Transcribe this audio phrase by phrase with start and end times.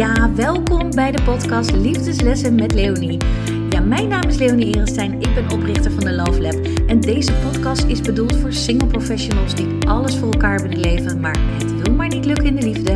[0.00, 3.18] Ja, welkom bij de podcast Liefdeslessen met Leonie.
[3.70, 6.66] Ja, mijn naam is Leonie Erenstein, ik ben oprichter van de Love Lab.
[6.86, 11.36] En deze podcast is bedoeld voor single professionals die alles voor elkaar willen leven, maar
[11.58, 12.92] het wil maar niet lukken in de liefde.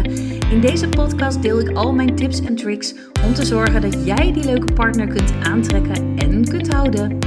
[0.50, 2.94] In deze podcast deel ik al mijn tips en tricks
[3.26, 7.18] om te zorgen dat jij die leuke partner kunt aantrekken en kunt houden.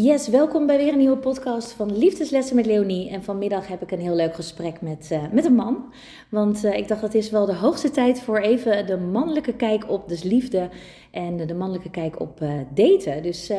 [0.00, 3.10] Yes, welkom bij weer een nieuwe podcast van Liefdeslessen met Leonie.
[3.10, 5.92] En vanmiddag heb ik een heel leuk gesprek met, uh, met een man.
[6.28, 9.90] Want uh, ik dacht, het is wel de hoogste tijd voor even de mannelijke kijk
[9.90, 10.68] op dus liefde
[11.10, 13.22] en de, mannelijke kijk op uh, daten.
[13.22, 13.52] Dus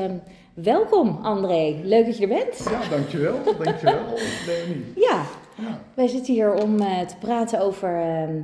[0.53, 2.69] welkom André, leuk dat je er bent.
[2.69, 3.35] Ja, dankjewel.
[3.63, 4.05] Dankjewel
[4.47, 4.85] Leonie.
[4.95, 5.23] Ja,
[5.55, 5.81] ja.
[5.93, 7.89] wij zitten hier om te praten over,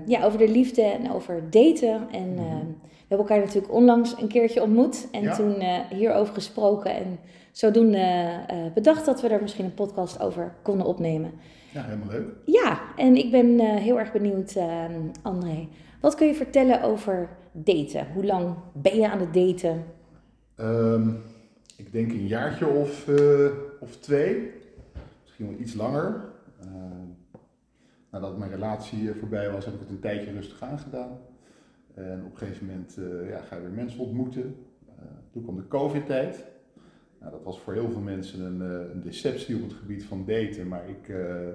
[0.05, 2.07] ja, over de liefde en over daten.
[2.12, 2.77] En mm-hmm.
[2.79, 5.35] we hebben elkaar natuurlijk onlangs een keertje ontmoet en ja.
[5.35, 5.55] toen
[5.89, 7.20] hierover gesproken en
[7.53, 11.31] zodoende uh, bedacht dat we er misschien een podcast over konden opnemen.
[11.73, 12.27] Ja, helemaal leuk.
[12.45, 14.85] Ja, en ik ben uh, heel erg benieuwd, uh,
[15.21, 15.67] André.
[16.02, 18.07] Wat kun je vertellen over daten?
[18.13, 19.84] Hoe lang ben je aan het daten?
[20.59, 21.21] Um,
[21.77, 23.09] ik denk een jaartje of,
[23.79, 24.51] of twee,
[25.21, 26.31] misschien wel iets langer.
[28.12, 31.18] nadat mijn relatie voorbij was, heb ik het een tijdje rustig aangedaan.
[31.93, 32.98] En op een gegeven moment
[33.29, 34.55] ja, ga je weer mensen ontmoeten.
[35.31, 36.46] toen kwam de COVID-tijd.
[37.24, 40.26] Nou, dat was voor heel veel mensen een, eh, een, deceptie op het gebied van
[40.26, 41.48] daten, maar ik, uh,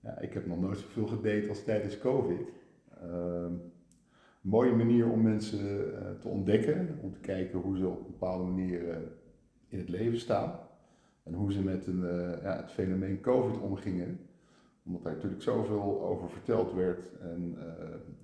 [0.00, 2.48] ja, ik heb nog nooit zoveel gedate als tijdens COVID.
[3.04, 3.46] Uh,
[4.40, 8.44] mooie manier om mensen uh, te ontdekken, om te kijken hoe ze op een bepaalde
[8.44, 8.80] manier
[9.68, 10.58] in het leven staan
[11.22, 12.00] en hoe ze met een,
[12.42, 14.18] ja, het fenomeen COVID omgingen
[14.84, 17.56] omdat daar natuurlijk zoveel over verteld werd en,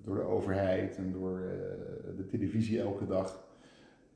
[0.03, 1.41] door de overheid en door
[2.17, 3.43] de televisie elke dag.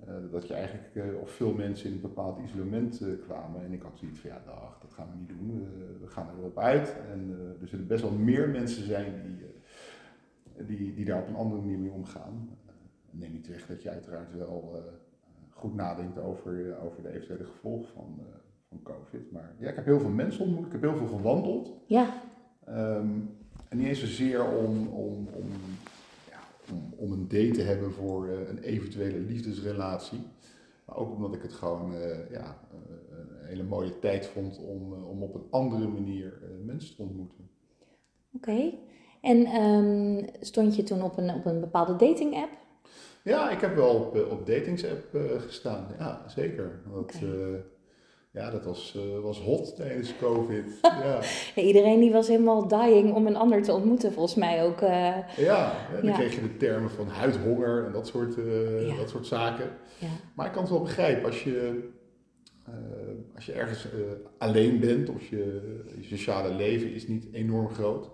[0.08, 3.66] Uh, dat je eigenlijk, uh, of veel mensen in een bepaald isolement uh, kwamen.
[3.66, 5.68] En ik had zoiets van, ja dag, dat gaan we niet doen.
[6.02, 6.96] we gaan erop uit.
[7.12, 9.14] En er zullen best wel meer mensen zijn
[10.58, 12.50] die, die, die daar op een andere manier mee omgaan.
[13.12, 14.84] neem niet weg dat je uiteraard wel
[15.50, 18.20] goed nadenkt over, over de eventuele gevolgen van,
[18.68, 19.32] van COVID.
[19.32, 20.66] Maar ja, ik heb heel veel mensen ontmoet.
[20.66, 21.74] Ik heb heel veel gewandeld.
[21.86, 22.22] Ja.
[22.70, 23.38] Um,
[23.70, 25.46] en niet eens zozeer om, om, om
[26.72, 30.20] om, om een date te hebben voor uh, een eventuele liefdesrelatie.
[30.86, 34.94] Maar ook omdat ik het gewoon uh, ja, uh, een hele mooie tijd vond om,
[34.94, 37.50] om op een andere manier mensen te ontmoeten.
[38.34, 38.50] Oké.
[38.50, 38.80] Okay.
[39.22, 42.58] En um, stond je toen op een, op een bepaalde dating app?
[43.24, 45.88] Ja, ik heb wel op, op datings app gestaan.
[45.98, 46.82] Ja, zeker.
[46.86, 47.64] Dat, okay.
[48.32, 50.66] Ja, dat was, uh, was hot tijdens COVID.
[51.04, 51.22] Ja.
[51.56, 54.82] iedereen die was helemaal dying om een ander te ontmoeten, volgens mij ook.
[54.82, 56.14] Uh, ja, ja, dan ja.
[56.14, 59.70] kreeg je de termen van huidhonger en dat soort, uh, dat soort zaken.
[60.36, 61.90] Maar ik kan het wel begrijpen als je,
[63.36, 63.88] als je ergens
[64.38, 65.62] alleen bent of je,
[66.00, 68.10] je sociale leven is niet enorm groot.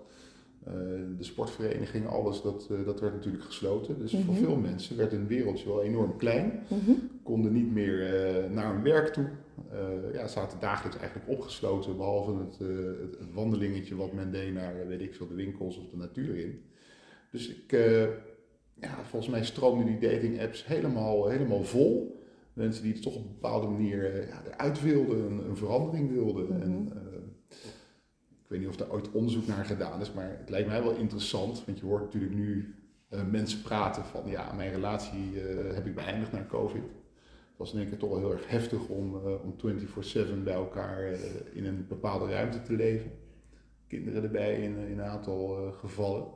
[1.17, 3.99] De sportvereniging, alles, dat, dat werd natuurlijk gesloten.
[3.99, 4.35] Dus mm -hmm.
[4.35, 6.63] voor veel mensen werd een wereldje wel enorm klein.
[6.67, 7.09] Mm -hmm.
[7.23, 7.97] Konden niet meer
[8.51, 9.27] naar hun werk toe
[10.13, 15.01] ja, zaten dagelijks eigenlijk opgesloten, behalve het, het, het, wandelingetje wat men deed naar, weet
[15.01, 16.61] ik veel, de winkels of de natuur in.
[17.31, 17.71] Dus ik,
[18.81, 22.23] ja, volgens mij stroomden die dating apps helemaal, helemaal vol.
[22.53, 26.45] Mensen die het toch op een bepaalde manier ja, eruit wilden, een, een verandering wilden.
[26.45, 26.61] Mm -hmm.
[26.61, 26.91] en,
[28.45, 30.95] ik weet niet of daar ooit onderzoek naar gedaan is, maar het lijkt mij wel
[30.95, 32.75] interessant, want je hoort natuurlijk nu
[33.31, 35.39] mensen praten van, ja, mijn relatie
[35.73, 36.83] heb ik beëindigd na COVID
[37.55, 41.07] was in één keer toch wel heel erg heftig om, uh, om 24-7 bij elkaar
[41.53, 43.11] in een bepaalde ruimte te leven.
[43.87, 46.27] Kinderen erbij in, in een aantal gevallen.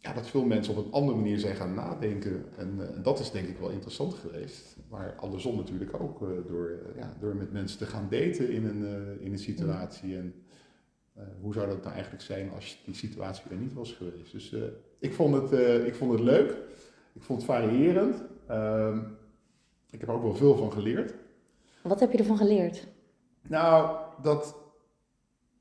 [0.00, 2.44] Ja, dat veel mensen op een andere manier zijn gaan nadenken.
[2.56, 4.76] En, en dat is denk ik wel interessant geweest.
[4.88, 6.18] Maar andersom natuurlijk ook
[6.48, 8.84] door, ja, door met mensen te gaan daten in een,
[9.20, 10.16] in een situatie.
[10.16, 10.34] En
[11.40, 14.32] hoe zou dat nou eigenlijk zijn als die situatie er niet was geweest?
[14.32, 14.54] Dus
[14.98, 15.52] ik, vond het,
[15.86, 16.56] ik vond het leuk.
[17.12, 18.22] Ik vond het variërend.
[18.46, 18.98] Ehm,
[19.90, 21.14] ik heb er ook wel veel van geleerd.
[21.82, 22.86] Wat heb je ervan geleerd?
[23.42, 24.54] Nou, dat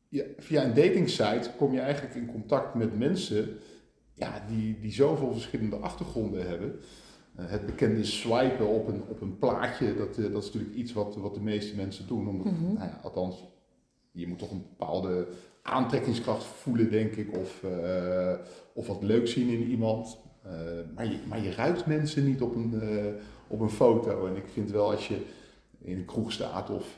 [0.09, 3.57] je, via een datingsite kom je eigenlijk in contact met mensen
[4.19, 6.79] ja, die, die zoveel verschillende achtergronden hebben.
[7.39, 10.93] Uh, het bekende swipen op een, op een plaatje, dat, uh, dat is natuurlijk iets
[10.93, 12.27] wat, wat de meeste mensen doen.
[12.27, 12.73] Omdat, mm -hmm.
[12.73, 13.43] nou ja, althans,
[14.11, 15.27] je moet toch een bepaalde
[15.61, 18.33] aantrekkingskracht voelen, denk ik, of, uh,
[18.73, 20.17] of wat leuk zien in iemand.
[20.95, 22.81] maar, je, maar je ruikt mensen niet op een,
[23.47, 24.27] op een foto.
[24.27, 25.21] En ik vind wel als je
[25.81, 26.95] in een kroeg staat of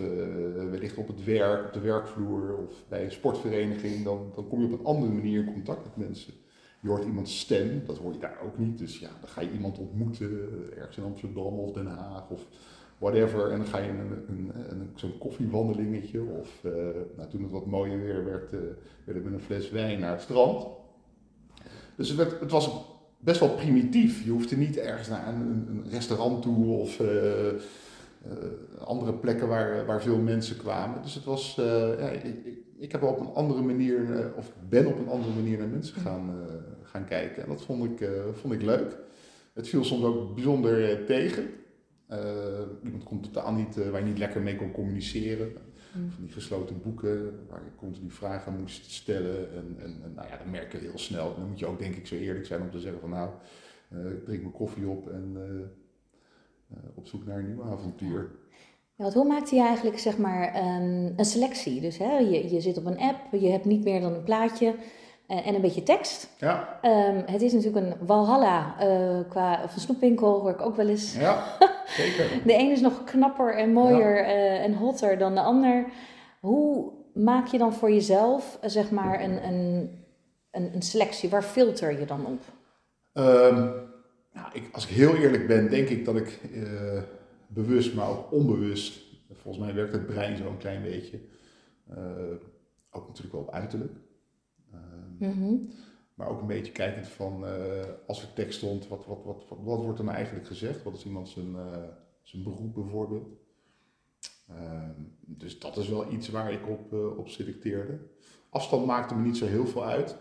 [0.69, 4.65] wellicht op het werk, op de werkvloer of bij een sportvereniging, dan, dan kom je
[4.65, 6.33] op een andere manier in contact met mensen.
[6.81, 8.77] Je hoort iemands stem, dat hoor je daar ook niet.
[8.77, 12.47] Dus ja, dan ga je iemand ontmoeten, eh, ergens in Amsterdam of Den Haag of
[12.97, 13.51] whatever.
[13.51, 16.21] En dan ga je een, een, een, zo'n koffiewandelingetje.
[16.21, 16.63] Of
[17.17, 18.51] nou, toen het wat mooier weer werd,
[19.03, 20.67] werden we een fles wijn naar het strand.
[21.95, 22.85] Dus het, werd, het was
[23.19, 24.23] best wel primitief.
[24.23, 27.01] Je hoefde niet ergens naar een, een restaurant toe of
[28.79, 31.01] andere plekken waar, waar veel mensen kwamen.
[31.01, 31.55] Dus het was,
[31.99, 35.57] ja, ik, ik heb op een andere manier, eh, of ben op een andere manier
[35.57, 36.53] naar mensen gaan, uh,
[36.91, 37.43] gaan kijken.
[37.43, 38.97] En dat vond ik, uh, vond ik leuk.
[39.53, 41.49] Het viel soms ook bijzonder tegen.
[42.83, 45.47] iemand kon totaal niet, waar je niet lekker mee kon communiceren.
[45.47, 46.11] Mm.
[46.11, 49.53] Van die gesloten boeken waar je continu vragen moest stellen.
[49.53, 51.35] En, en, en nou ja, dat merk je heel snel.
[51.35, 53.29] Dan moet je ook denk ik zo eerlijk zijn om te zeggen van nou,
[53.89, 55.37] ik drink mijn koffie op en
[56.95, 58.31] op zoek naar een nieuw avontuur.
[58.95, 61.81] Ja, hoe maakte je eigenlijk zeg maar, um, een selectie?
[61.81, 64.75] Dus hè, je, je zit op een app, je hebt niet meer dan een plaatje
[65.31, 66.29] en een beetje tekst.
[66.37, 66.79] Ja.
[66.81, 70.87] Um, het is natuurlijk een walhalla uh, qua of een snoepwinkel, hoor ik ook wel
[70.87, 71.15] eens.
[71.15, 71.43] Ja,
[71.97, 72.29] zeker.
[72.45, 74.25] de een is nog knapper en mooier ja.
[74.25, 75.85] uh, en hotter dan de ander.
[76.39, 79.89] Hoe maak je dan voor jezelf zeg maar, een, een,
[80.51, 81.29] een, een selectie?
[81.29, 82.41] Waar filter je dan op?
[83.13, 83.55] Um,
[84.33, 86.39] nou, ik, als ik heel eerlijk ben, denk ik dat ik
[87.47, 89.01] bewust, maar ook onbewust.
[89.33, 91.19] Volgens mij werkt het brein zo een klein beetje.
[92.91, 93.91] Ook natuurlijk wel op uiterlijk.
[94.73, 95.69] Uh, mm
[96.13, 97.49] Maar ook een beetje kijkend van, uh,
[98.07, 100.83] als er tekst stond, wat, wat, wat, wat, wat wordt er nou eigenlijk gezegd?
[100.83, 101.55] Wat is iemand zijn,
[102.21, 103.27] zijn beroep bijvoorbeeld?
[104.47, 107.99] Ehm, dus dat is wel iets waar ik op, op selecteerde.
[108.49, 110.17] Afstand maakte me niet zo heel veel uit.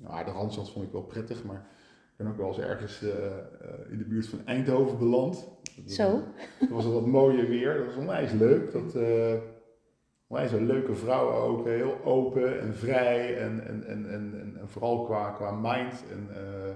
[0.00, 1.68] nou, de randstand vond ik wel prettig, maar
[2.10, 3.02] ik ben ook wel eens ergens
[3.90, 5.48] in de buurt van Eindhoven beland.
[5.86, 6.22] Zo.
[6.58, 7.76] Toen was het wat mooier weer.
[7.76, 8.72] Dat was onwijs leuk.
[8.72, 9.34] Dat, uh,
[10.34, 11.66] onwijs een leuke vrouwen ook.
[11.66, 13.38] Heel open en vrij.
[13.38, 16.04] En, en, en, en, en vooral qua, qua mind.
[16.10, 16.68] En, uh,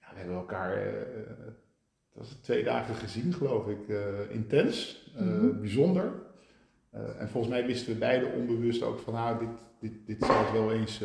[0.00, 0.86] ja, we hebben elkaar...
[0.86, 0.92] Uh,
[2.12, 3.78] dat was twee dagen gezien, geloof ik.
[4.30, 5.04] intens.
[5.18, 6.12] Mm Bijzonder.
[6.90, 9.12] en volgens mij wisten we beide onbewust ook van...
[9.12, 9.48] Nou, dit,
[9.80, 11.02] dit, dit zou het wel eens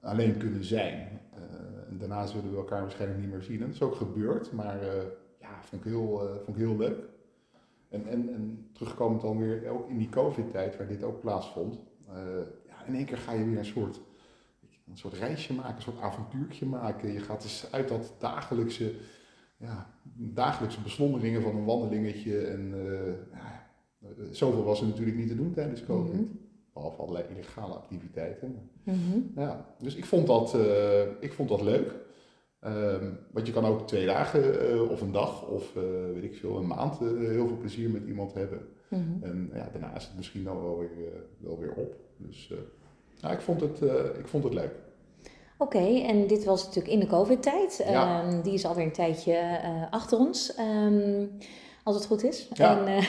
[0.00, 1.20] alleen kunnen zijn.
[1.88, 3.60] En daarna zullen we elkaar waarschijnlijk niet meer zien.
[3.60, 4.78] En dat is ook gebeurd, maar
[5.40, 7.15] ja, vond ik heel, vond ik heel leuk.
[7.96, 11.78] En, en, en terugkomend dan weer, ook in die COVID-tijd waar dit ook plaatsvond,
[12.08, 12.14] uh,
[12.66, 14.00] ja, in één keer ga je weer een soort,
[14.88, 17.12] een soort reisje maken, een soort avontuurtje maken.
[17.12, 18.92] Je gaat dus uit dat dagelijkse,
[19.56, 22.46] ja, dagelijkse beslommeringen van een wandelingetje.
[22.46, 22.74] En
[23.32, 23.66] ja,
[24.30, 26.14] zoveel was er natuurlijk niet te doen tijdens COVID.
[26.14, 26.44] Mm
[26.76, 28.70] Behalve allerlei illegale activiteiten.
[28.82, 29.18] Mhm.
[29.34, 31.94] ja, dus ik vond dat, uh, ik vond dat leuk.
[32.66, 35.82] Um, want je kan ook twee dagen uh, of een dag of uh,
[36.14, 38.60] weet ik veel, een maand heel veel plezier met iemand hebben.
[38.88, 39.22] Mhm.
[39.22, 41.94] En ja, daarna is het misschien dan wel weer, wel weer op.
[42.16, 42.52] Dus
[43.14, 43.80] ja, ik, vond het,
[44.18, 44.74] ik vond het leuk.
[45.58, 47.84] Oké, en dit was natuurlijk in de COVID-tijd.
[47.88, 48.32] Ja.
[48.32, 49.60] Um, die is alweer een tijdje
[49.90, 50.58] achter ons.
[50.58, 51.30] Um,
[51.86, 52.48] als het goed is.
[52.52, 52.78] Ja.
[52.78, 53.04] En, uh,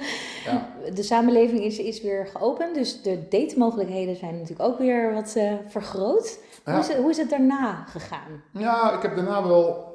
[0.46, 0.72] ja.
[0.94, 5.54] de samenleving is, is weer geopend, dus de datemogelijkheden zijn natuurlijk ook weer wat uh,
[5.68, 6.38] vergroot.
[6.64, 8.42] Hoe, is het, hoe is het daarna gegaan?
[8.52, 9.94] Ja, ik heb daarna wel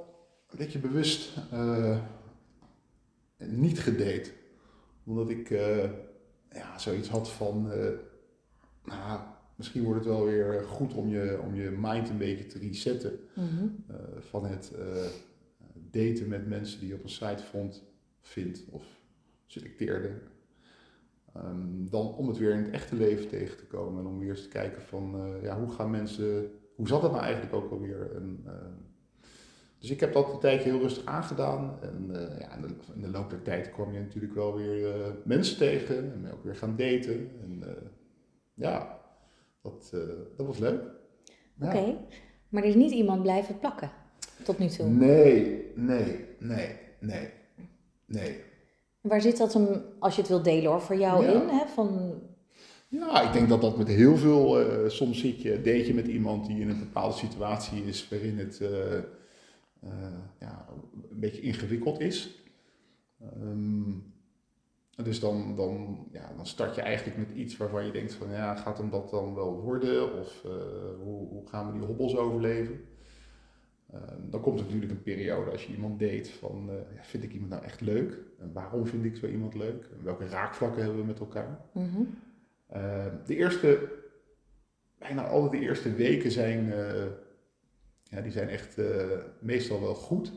[0.49, 1.97] een beetje bewust uh,
[3.37, 4.29] niet gedate.
[5.05, 5.49] Omdat ik
[6.51, 7.71] ja, zoiets had van,
[8.83, 9.19] nou,
[9.55, 13.19] misschien wordt het wel weer goed om je, om je mind een beetje te resetten.
[13.33, 13.85] Mm -hmm.
[14.19, 14.71] van het
[15.91, 17.83] daten met mensen die je op een site vond
[18.21, 18.83] vindt of
[19.45, 20.11] selecteerde.
[21.37, 24.29] Um, dan om het weer in het echte leven tegen te komen en om weer
[24.29, 27.71] eens te kijken van uh, ja, hoe gaan mensen, hoe zat het nou eigenlijk ook
[27.71, 28.15] alweer?
[28.15, 28.51] En, uh,
[29.77, 33.01] dus ik heb dat een tijdje heel rustig aangedaan en uh, ja, in de, in,
[33.01, 36.75] de, loop der tijd kwam je natuurlijk wel weer mensen tegen en ook weer gaan
[36.75, 37.29] daten.
[37.41, 37.63] En
[38.53, 38.99] ja,
[39.61, 39.89] dat,
[40.37, 40.81] dat was leuk.
[41.61, 41.97] Oké,
[42.49, 43.91] maar er is niet iemand blijven plakken
[44.43, 44.89] tot nu toe?
[44.89, 47.29] Nee, nee, nee, nee.
[48.11, 48.39] Nee.
[49.01, 51.47] Waar zit dat hem, als je het wilt delen hoor, voor jou in?
[51.47, 51.65] Hè?
[51.67, 52.19] Van...
[52.87, 56.07] Ja, ik denk dat dat met heel veel, uh, soms zit je, deed je met
[56.07, 59.91] iemand die in een bepaalde situatie is waarin het uh, uh,
[60.39, 60.65] ja,
[61.09, 62.43] een beetje ingewikkeld is.
[63.41, 64.13] Um,
[64.95, 68.55] dus dan, dan, ja, dan start je eigenlijk met iets waarvan je denkt van ja,
[68.55, 70.19] gaat hem dat dan wel worden?
[70.19, 70.41] Of
[71.03, 72.79] hoe, hoe gaan we die hobbels overleven?
[73.93, 77.33] Ehm, dan komt er natuurlijk een periode als je iemand date van, uh, vind ik
[77.33, 78.17] iemand nou echt leuk?
[78.39, 79.89] En waarom vind ik zo iemand leuk?
[79.97, 81.59] En welke raakvlakken hebben we met elkaar?
[81.73, 82.01] Mhm.
[82.67, 83.89] Ehm, de eerste,
[84.97, 87.05] bijna altijd de eerste weken zijn, uh,
[88.03, 89.05] ja, die zijn echt uh,
[89.39, 90.31] meestal wel goed.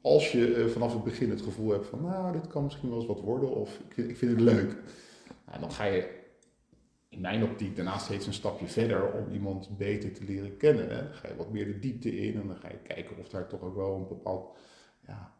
[0.00, 3.06] Als je vanaf het begin het gevoel hebt van, nou, dit kan misschien wel eens
[3.06, 4.76] wat worden of ik vind, ik vind het leuk.
[5.46, 6.21] Nou, dan ga je
[7.12, 10.88] in mijn optiek daarnaast steeds een stapje verder om iemand beter te leren kennen.
[10.88, 11.02] Hè.
[11.02, 13.48] Dan ga je wat meer de diepte in en dan ga je kijken of daar
[13.48, 14.56] toch ook wel een bepaald
[15.06, 15.34] ja,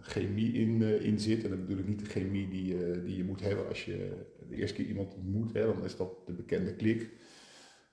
[0.00, 1.44] chemie in, in zit.
[1.44, 4.56] En dat bedoel ik niet de chemie die, die je moet hebben als je de
[4.56, 5.52] eerste keer iemand ontmoet.
[5.52, 7.10] Hè, dan is dat de bekende klik.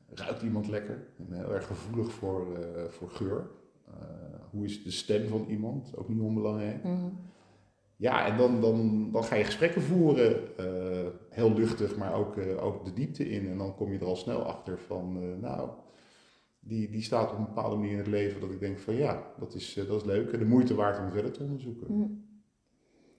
[0.10, 1.08] Ruikt iemand lekker?
[1.30, 2.60] Heel erg gevoelig voor,
[2.90, 3.50] voor geur.
[4.50, 5.98] hoe is de stem van iemand?
[5.98, 6.84] Ook niet onbelangrijk.
[6.84, 7.10] Mhm.
[7.98, 12.64] Ja, en dan, dan, dan ga je gesprekken voeren, eh, heel luchtig, maar ook, uh,
[12.64, 13.50] ook de diepte in.
[13.50, 15.70] En dan kom je er al snel achter van, uh, nou,
[16.60, 19.34] die, die staat op een bepaalde manier in het leven dat ik denk van ja,
[19.40, 21.94] dat is, dat is leuk en de moeite waard om verder te onderzoeken.
[21.94, 22.26] Mm.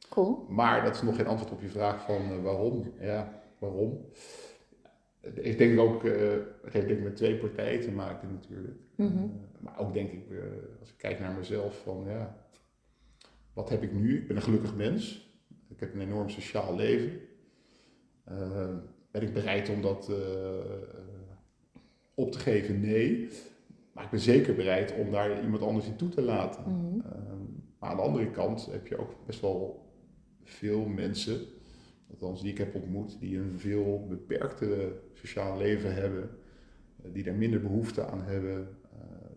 [0.08, 0.46] Cool.
[0.48, 2.92] Maar dat is nog geen antwoord op je vraag van waarom.
[3.00, 4.04] Ja, waarom?
[5.34, 8.78] Ik denk ook, het heeft denk ik met twee partijen te maken natuurlijk.
[8.94, 10.24] Mm maar ook denk ik,
[10.80, 12.48] als ik kijk naar mezelf, van ja,
[13.52, 14.18] wat heb ik nu?
[14.18, 15.30] Ik ben een gelukkig mens.
[15.68, 17.27] Ik heb een enorm sociaal leven.
[18.30, 18.68] Uh,
[19.10, 20.16] ben ik bereid om dat uh,
[22.14, 22.80] op te geven?
[22.80, 23.28] Nee.
[23.92, 26.64] Maar ik ben zeker bereid om daar iemand anders in toe te laten.
[26.66, 27.02] Mm
[27.78, 29.86] maar aan de andere kant heb je ook best wel
[30.44, 31.40] veel mensen,
[32.10, 36.30] althans die ik heb ontmoet, die een veel beperktere sociaal leven hebben,
[37.12, 38.68] die daar minder behoefte aan hebben,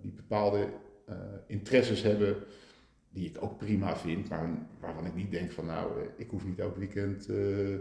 [0.02, 0.68] die bepaalde
[1.48, 2.36] interesses hebben
[3.14, 6.46] die ik ook prima vind, maar waarvan ik niet denk van nou, eh, ik hoef
[6.46, 7.78] niet elk weekend, uh,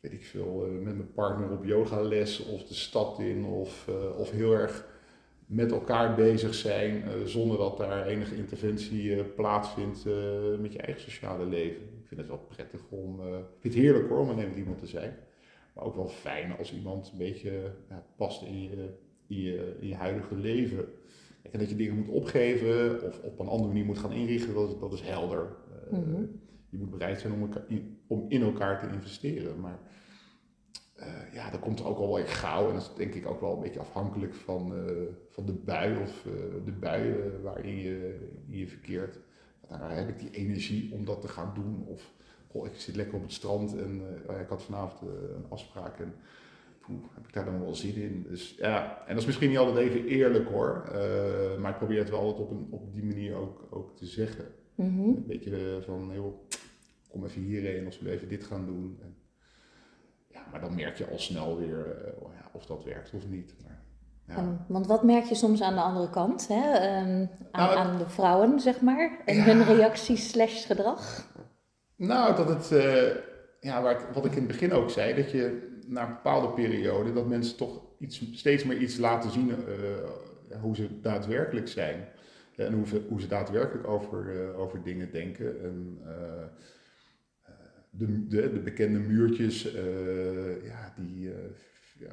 [0.00, 4.52] weet ik veel, met mijn partner op yogales of de stad in of, of heel
[4.52, 4.86] erg
[5.46, 10.04] met elkaar bezig zijn zonder dat daar enige interventie plaatsvindt
[10.60, 11.82] met je eigen sociale leven.
[11.82, 14.86] Ik vind het wel prettig om, ik vind het heerlijk hoor om met iemand te
[14.86, 15.16] zijn,
[15.74, 18.88] maar ook wel fijn als iemand een beetje ja, past in je,
[19.26, 20.84] in je, in je huidige leven.
[21.52, 24.68] En dat je dingen moet opgeven of op een andere manier moet gaan inrichten, dat
[24.68, 25.56] is, dat is helder.
[25.92, 25.98] Uh,
[26.70, 27.64] Je moet bereid zijn om, elkaar,
[28.08, 29.60] om in elkaar te investeren.
[29.60, 29.78] Maar
[31.00, 32.68] uh, ja, dat komt er ook al wel gauw.
[32.68, 34.92] En dat is denk ik ook wel een beetje afhankelijk van, uh,
[35.28, 36.22] van de bui of
[36.64, 39.18] de bui waarin je, je verkeert.
[39.68, 41.84] Nou, heb ik die energie om dat te gaan doen.
[41.86, 42.12] Of
[42.50, 44.02] goh, ik zit lekker op het strand en
[44.40, 45.98] ik had vanavond een afspraak.
[45.98, 46.14] En,
[47.14, 48.26] heb ik daar dan wel zin in?
[48.28, 50.90] Dus ja, en dat is misschien niet altijd even eerlijk hoor,
[51.60, 54.44] maar ik probeer het wel altijd op, een, op die manier ook, ook te zeggen.
[54.74, 55.00] Mhm.
[55.00, 56.34] Een beetje van, joh,
[57.08, 58.98] kom even hierheen als we even dit gaan doen.
[59.02, 59.16] En,
[60.26, 63.54] ja, maar dan merk je al snel weer uh, ja, of dat werkt of niet.
[63.62, 63.82] Maar,
[64.36, 64.64] ja.
[64.68, 66.74] want wat merk je soms aan de andere kant, hè?
[67.00, 71.32] Um, aan, nou, aan, de vrouwen, zeg maar, en hun reacties slash gedrag?
[71.96, 73.14] Nou, dat het, uh,
[73.60, 77.12] ja, waar wat ik in het begin ook zei, dat je na een bepaalde periode
[77.12, 82.08] dat mensen toch iets, steeds meer iets laten zien uh, hoe ze daadwerkelijk zijn.
[82.56, 85.62] En hoe, hoe ze daadwerkelijk over, uh, over dingen denken.
[85.62, 86.12] En, uh,
[87.90, 89.62] de, de, de, bekende muurtjes,
[90.62, 91.30] ja, die,
[91.98, 92.12] ja,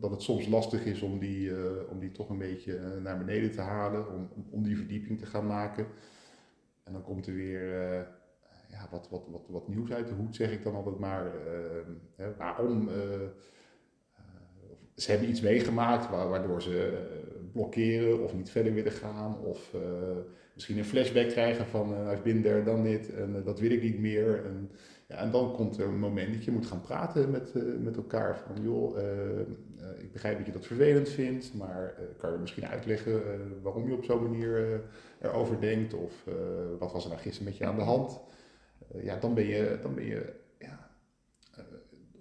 [0.00, 1.52] dat het soms lastig is om die,
[1.88, 5.46] om die toch een beetje naar beneden te halen, om, om die verdieping te gaan
[5.46, 5.86] maken.
[6.84, 8.06] En dan komt er weer
[8.74, 11.32] ja, wat, wat, wat, wat nieuws uit de hoed, zeg ik dan altijd maar.
[12.16, 12.88] Hè, waarom?
[12.88, 13.30] Eh, eh,
[14.96, 19.38] ze hebben iets meegemaakt waardoor ze eh, blokkeren of niet verder willen gaan.
[19.38, 19.74] Of
[20.54, 23.98] misschien een flashback krijgen van I've been there, dan dit en dat wil ik niet
[23.98, 24.44] meer.
[24.44, 24.70] En,
[25.08, 28.38] ja, en dan komt er een moment dat je moet gaan praten met, met elkaar.
[28.38, 28.98] Van joh,
[29.98, 33.22] ik begrijp dat je dat vervelend vindt, maar kan je misschien uitleggen
[33.62, 34.80] waarom je op zo'n manier
[35.20, 35.94] erover denkt?
[35.94, 36.24] Of
[36.78, 38.20] wat was er nou gisteren met je aan de hand?
[38.94, 40.90] Eh, ja, dan ben je, dan ben je ja,
[41.56, 41.64] eh,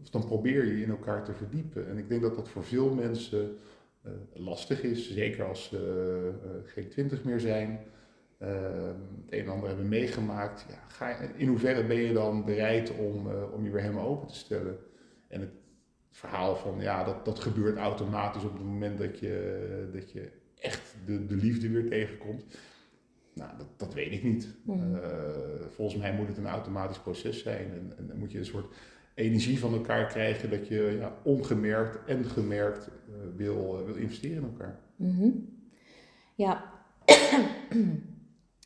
[0.02, 1.88] of dan probeer je in elkaar te verdiepen.
[1.88, 3.58] En ik denk dat dat voor veel mensen
[4.34, 6.32] lastig is, zeker als ze
[6.66, 7.80] geen twintig meer zijn.
[8.44, 8.50] Uh,
[9.26, 10.66] het een en ander hebben meegemaakt.
[10.70, 14.36] Ja, ga, in hoeverre ben je dan bereid om, om je weer helemaal open te
[14.36, 14.78] stellen?
[15.28, 15.52] En het
[16.12, 20.96] verhaal van ja, dat, dat gebeurt automatisch op het moment dat je, dat je echt
[21.06, 22.46] de, de liefde weer tegenkomt.
[23.34, 24.56] Nou, dat, dat weet ik niet.
[24.64, 24.96] Mhm.
[24.96, 25.10] Eh,
[25.70, 27.72] volgens mij moet het een automatisch proces zijn.
[27.72, 28.76] En, en, dan moet je een soort
[29.14, 34.44] energie van elkaar krijgen dat je ja, ongemerkt en gemerkt uh, wil, wil investeren in
[34.44, 34.80] elkaar.
[34.96, 35.30] Mhm.
[36.36, 36.72] Ja.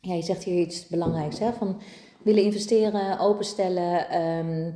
[0.00, 1.52] Ja, je zegt hier iets belangrijks, hè?
[1.52, 1.80] Van
[2.22, 4.22] willen investeren, openstellen.
[4.22, 4.74] Um,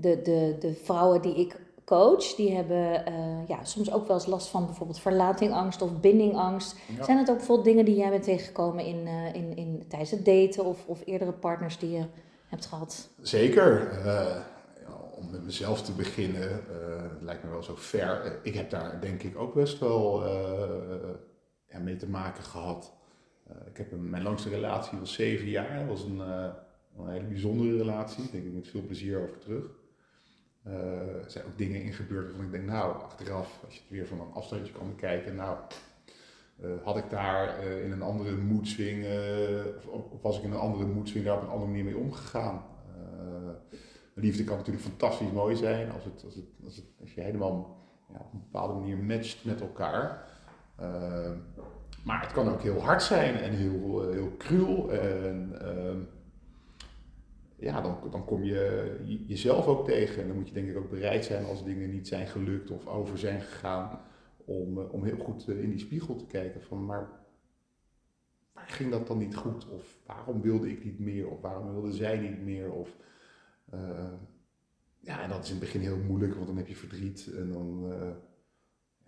[0.00, 4.26] de, de, de vrouwen die ik coach, die hebben uh, ja, soms ook wel eens
[4.26, 6.76] last van bijvoorbeeld verlatingangst of bindingangst.
[7.02, 10.24] Zijn het ook bijvoorbeeld dingen die jij bent tegengekomen in, uh, in, in, tijdens het
[10.24, 12.04] daten of, of eerdere partners die je
[12.46, 13.08] hebt gehad?
[13.20, 14.02] Zeker.
[14.04, 14.36] Uh,
[15.16, 16.64] om met mezelf te beginnen,
[17.20, 18.40] lijkt me wel zo ver.
[18.42, 20.22] Ik heb daar denk ik ook best wel
[21.82, 22.92] mee te maken gehad.
[23.66, 25.78] Ik heb een, mijn langste relatie was zeven jaar.
[25.78, 28.22] Dat was een, een hele bijzondere relatie.
[28.22, 29.64] Daar denk ik met veel plezier over terug.
[30.66, 30.74] Uh,
[31.24, 34.06] er zijn ook dingen in gebeurd waarvan ik denk, nou, achteraf, als je het weer
[34.06, 35.58] van een afstandje kan bekijken, nou,
[36.82, 39.06] had ik daar in een andere moedswing,
[39.90, 42.62] of, was ik in een andere moedswing daar op een andere manier mee omgegaan?
[44.20, 47.76] liefde kan natuurlijk fantastisch mooi zijn als, het, als, het, als, het, als je helemaal
[48.12, 50.26] ja, op een bepaalde manier matcht met elkaar.
[52.04, 54.92] Maar het kan ook heel hard zijn en heel, heel cruel.
[54.92, 55.98] En, ehm,
[57.56, 60.22] ja, dan, dan kom je jezelf ook tegen.
[60.22, 62.86] En dan moet je denk ik ook bereid zijn als dingen niet zijn gelukt of
[62.86, 64.00] over zijn gegaan,
[64.36, 67.10] om, eh, om heel goed eh, in die spiegel te kijken van, maar
[68.52, 69.68] waar ging dat dan niet goed?
[69.68, 71.28] Of waarom wilde ik niet meer?
[71.28, 72.72] Of waarom wilde zij niet meer?
[72.72, 72.96] Of,
[73.74, 74.12] uh,
[75.00, 77.52] ja, en dat is in het begin heel moeilijk, want dan heb je verdriet en
[77.52, 77.92] dan,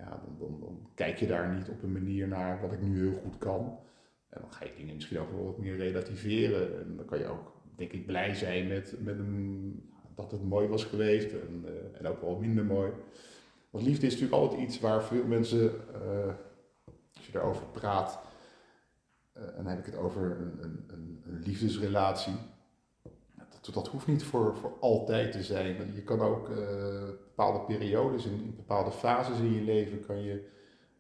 [0.01, 3.21] ja, dan, dan, kijk je daar niet op een manier naar wat ik nu heel
[3.23, 3.79] goed kan.
[4.29, 6.81] En dan ga je dingen misschien ook wel wat meer relativeren.
[6.81, 10.69] En dan kan je ook denk ik blij zijn met, met een, dat het mooi
[10.69, 12.93] was geweest en, uh, en ook wel minder mooi.
[13.71, 16.35] Want liefde is natuurlijk altijd iets waar veel mensen, uh,
[17.15, 18.21] als je daarover praat,
[19.37, 22.35] uh, en dan heb ik het over een, een, een liefdesrelatie.
[23.61, 25.93] Dat, dat, hoeft niet voor, voor altijd te zijn.
[25.95, 26.49] Je kan ook
[27.09, 30.49] bepaalde periodes, in, bepaalde fases in je leven, kan je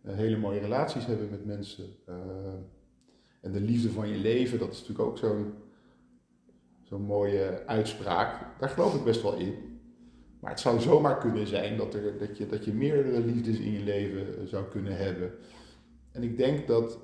[0.06, 1.84] hele mooie relaties hebben met mensen.
[3.40, 5.54] en de liefde van je leven, dat is natuurlijk ook zo'n
[6.90, 8.58] zo'n mooie uitspraak.
[8.58, 9.54] Daar geloof ik best wel in.
[10.40, 13.72] Maar het zou zomaar kunnen zijn dat, er, dat, je, dat je meerdere liefdes in
[13.72, 15.32] je leven eh, zou kunnen hebben.
[16.12, 16.98] En ik denk dat,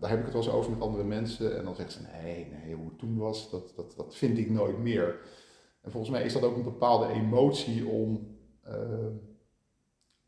[0.00, 2.46] daar heb ik het wel eens over met andere mensen, en dan zeggen ze: nee,
[2.46, 5.20] nee, hoe het toen was, dat, dat, dat vind ik nooit meer.
[5.80, 8.36] En volgens mij is dat ook een bepaalde emotie om,
[8.68, 8.72] uh,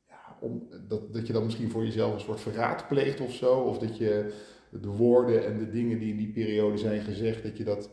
[0.09, 3.61] ja, om dat, dat je dan misschien voor jezelf een soort verraad pleegt of zo,
[3.61, 4.35] of dat je
[4.71, 7.91] de woorden en de dingen die in die periode zijn gezegd, dat je dat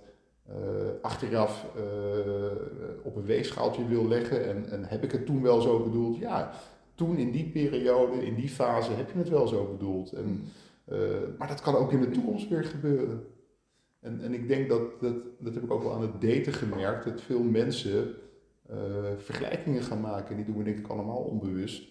[0.49, 0.55] uh,
[1.01, 1.83] achteraf uh,
[3.03, 4.45] op een weegschaaltje wil leggen.
[4.45, 6.17] En, en heb ik het toen wel zo bedoeld?
[6.17, 6.53] Ja,
[6.95, 10.11] toen in die periode, in die fase, heb je het wel zo bedoeld.
[10.11, 10.43] En,
[10.91, 10.97] uh,
[11.37, 13.27] maar dat kan ook in de toekomst weer gebeuren.
[13.99, 17.05] En, en ik denk dat, dat, dat heb ik ook wel aan het daten gemerkt,
[17.05, 18.15] dat veel mensen
[19.17, 20.35] vergelijkingen gaan maken.
[20.35, 21.81] Die doen we denk ik allemaal onbewust.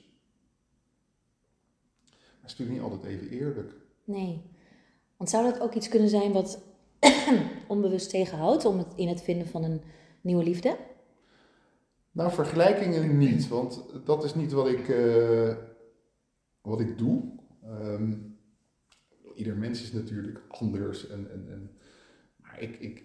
[2.10, 3.72] Maar het is natuurlijk niet altijd even eerlijk.
[4.04, 4.42] Nee.
[5.16, 6.62] Want zou dat ook iets kunnen zijn wat
[7.68, 9.82] onbewust tegenhoudt om het in het vinden van een
[10.20, 10.76] nieuwe liefde?
[12.10, 15.54] Nou, vergelijkingen niet, want dat is niet wat ik, uh,
[16.62, 17.22] wat ik doe.
[17.64, 18.31] Um,
[19.34, 21.08] ieder mens is natuurlijk anders.
[21.08, 21.70] En, en, en,
[22.36, 23.04] maar ik, ik,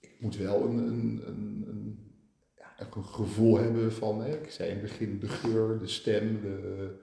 [0.00, 2.12] ik moet wel een, een, een, een,
[2.56, 6.40] ja, een gevoel hebben van, hè, ik zei in het begin, de geur, de stem,
[6.40, 6.94] de,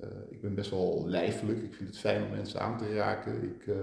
[0.00, 1.62] uh, ik ben best wel lijfelijk.
[1.62, 3.42] Ik vind het fijn om mensen aan te raken.
[3.42, 3.76] Ik, uh,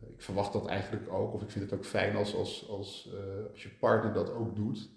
[0.00, 1.32] ik verwacht dat eigenlijk ook.
[1.34, 3.14] Of ik vind het ook fijn als, als, als,
[3.50, 4.90] als je partner dat ook doet.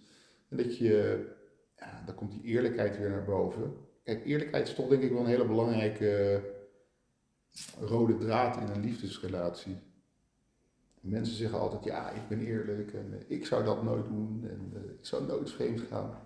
[0.49, 1.25] En dat je,
[1.77, 3.73] ja, dan komt die eerlijkheid weer naar boven.
[4.03, 6.41] Kijk, eerlijkheid is toch denk ik wel een hele belangrijke
[7.79, 9.77] rode draad in een liefdesrelatie.
[10.99, 15.05] Mensen zeggen altijd, ja, ik ben eerlijk en ik zou dat nooit doen en ik
[15.05, 16.17] zou nooit vreemd gaan.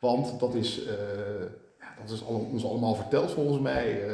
[0.00, 0.84] Want dat is,
[1.98, 4.08] dat is ons allemaal verteld volgens mij.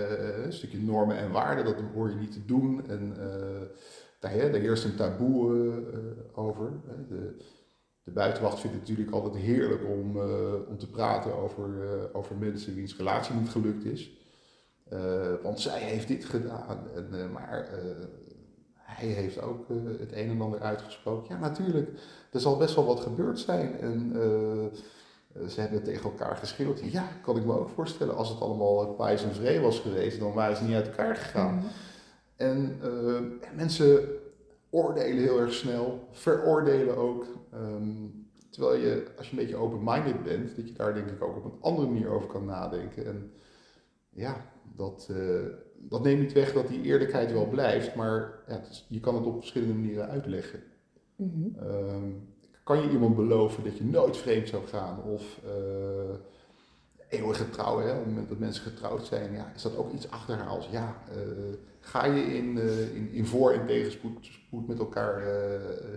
[0.45, 2.89] Een stukje normen en waarden, dat hoor je niet te doen.
[2.89, 3.15] En
[4.21, 5.83] daar, daar heerst een taboe
[6.35, 6.73] over.
[7.09, 7.37] De,
[8.03, 10.21] de, buitenwacht vindt het natuurlijk altijd heerlijk om,
[10.69, 11.71] om te praten over,
[12.13, 14.16] over mensen wiens relatie niet gelukt is.
[15.43, 16.79] Want zij heeft dit gedaan.
[16.95, 17.69] En, maar
[18.75, 19.69] hij heeft ook
[19.99, 21.35] het een en ander uitgesproken.
[21.35, 21.91] Ja, natuurlijk,
[22.33, 23.79] er zal best wel wat gebeurd zijn.
[23.81, 26.81] En eh, ze hebben tegen elkaar geschreeuwd.
[26.81, 28.17] Ja, kan ik me ook voorstellen.
[28.17, 31.55] Als het allemaal pijs en vree was geweest, dan waren ze niet uit elkaar gegaan.
[31.55, 31.67] Mhm.
[32.37, 33.21] En uh,
[33.57, 34.09] mensen
[34.71, 37.27] oordelen heel erg snel, veroordelen ook.
[37.55, 41.37] Um, terwijl je, als je een beetje open-minded bent, dat je daar denk ik ook
[41.37, 43.07] op een andere manier over kan nadenken.
[43.07, 43.33] En
[44.11, 44.37] ja,
[44.77, 45.41] dat, uh,
[45.79, 49.39] dat neemt niet weg dat die eerlijkheid wel blijft, maar ja, je kan het op
[49.39, 50.61] verschillende manieren uitleggen.
[51.17, 51.55] Mm
[52.63, 55.03] kan je iemand beloven dat je nooit vreemd zou gaan?
[55.03, 56.15] Of uh,
[57.09, 57.91] eeuwige trouw, hè?
[57.91, 60.69] op het moment dat mensen getrouwd zijn, ja, is dat ook iets achterhaals?
[60.71, 62.59] Ja, uh, ga je in,
[62.95, 65.23] in, in voor- en tegenspoed met elkaar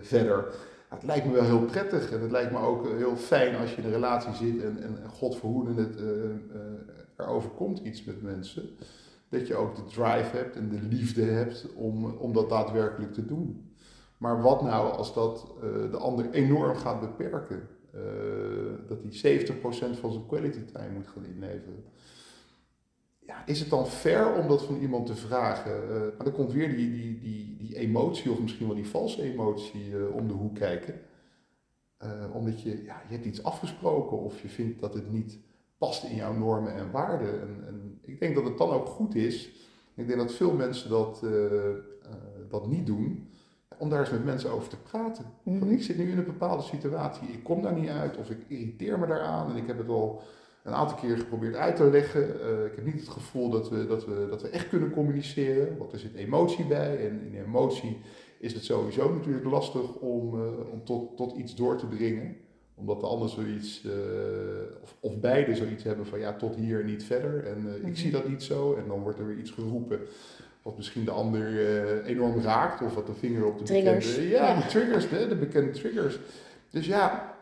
[0.00, 0.54] verder?
[0.88, 3.76] het lijkt me wel heel prettig en het lijkt me ook heel fijn als je
[3.76, 5.96] in een relatie zit en, en God verhoede het,
[7.20, 8.68] er overkomt iets met mensen.
[9.28, 13.26] Dat je ook de drive hebt en de liefde hebt om, om dat daadwerkelijk te
[13.26, 13.70] doen.
[14.20, 17.68] Maar wat nou als dat uh, de ander enorm gaat beperken?
[17.94, 18.02] Uh,
[18.88, 19.52] dat hij 70%
[20.00, 21.84] van zijn quality time moet gaan inleveren.
[23.18, 25.82] Ja, is het dan fair om dat van iemand te vragen?
[25.82, 29.22] Uh, maar dan komt weer die, die, die, die emotie, of misschien wel die valse
[29.22, 31.00] emotie, om de hoek kijken.
[32.32, 35.38] omdat je, ja, je hebt iets afgesproken of je vindt dat het niet
[35.80, 37.40] past in jouw normen en waarden.
[37.40, 39.50] En, en, ik denk dat het dan ook goed is.
[39.94, 41.24] Ik denk dat veel mensen dat,
[42.48, 43.28] dat niet doen
[43.78, 45.24] om daar eens met mensen over te praten.
[45.42, 45.70] Want mhm.
[45.70, 48.98] ik zit nu in een bepaalde situatie, ik kom daar niet uit of ik irriteer
[48.98, 50.22] me daaraan en ik heb het al
[50.62, 52.22] een aantal keer geprobeerd uit te leggen.
[52.22, 55.78] Uh, ik heb niet het gevoel dat we, dat, we, dat we echt kunnen communiceren,
[55.78, 58.00] want er zit emotie bij en in emotie
[58.38, 62.36] is het sowieso natuurlijk lastig om, om tot, tot iets door te dringen
[62.80, 63.92] omdat de ander zoiets, uh,
[64.82, 67.46] of, of beide zoiets hebben van ja, tot hier en niet verder.
[67.46, 67.94] En ik mhm.
[67.94, 68.74] zie dat niet zo.
[68.74, 70.00] En dan wordt er weer iets geroepen
[70.62, 74.06] wat misschien de ander uh, enorm raakt, of wat de vinger op de triggers.
[74.06, 74.28] bekende...
[74.28, 76.18] Ja, de triggers, de, de bekende triggers.
[76.70, 77.34] Dus ja,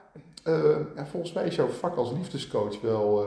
[0.94, 3.26] ja, volgens mij is jouw vak als liefdescoach wel,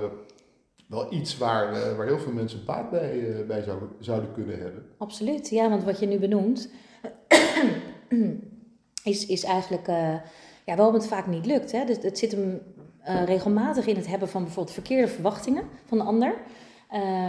[0.87, 4.85] wel iets waar, waar heel veel mensen baat bij, bij zouden, zouden kunnen hebben.
[4.97, 6.69] Absoluut, ja, want wat je nu benoemt,
[9.03, 9.87] is, is eigenlijk
[10.71, 11.71] ja, waarom het vaak niet lukt.
[11.71, 11.85] Hè?
[11.85, 12.61] Dus het zit hem
[13.25, 16.33] regelmatig in het hebben van bijvoorbeeld verkeerde verwachtingen van de ander.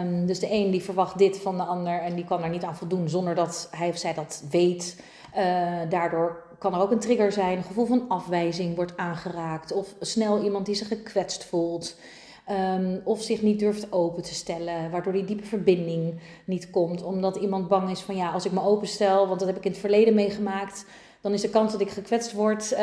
[0.00, 2.64] Um, dus de een die verwacht dit van de ander en die kan daar niet
[2.64, 5.02] aan voldoen zonder dat hij of zij dat weet.
[5.36, 9.94] Uh, daardoor kan er ook een trigger zijn, een gevoel van afwijzing wordt aangeraakt of
[10.00, 11.96] snel iemand die zich gekwetst voelt.
[12.76, 17.02] Um, of zich niet durft open te stellen, waardoor die diepe verbinding niet komt.
[17.02, 19.70] Omdat iemand bang is van ja, als ik me openstel, want dat heb ik in
[19.70, 20.86] het verleden meegemaakt,
[21.22, 22.78] dan is de kans dat ik gekwetst word uh,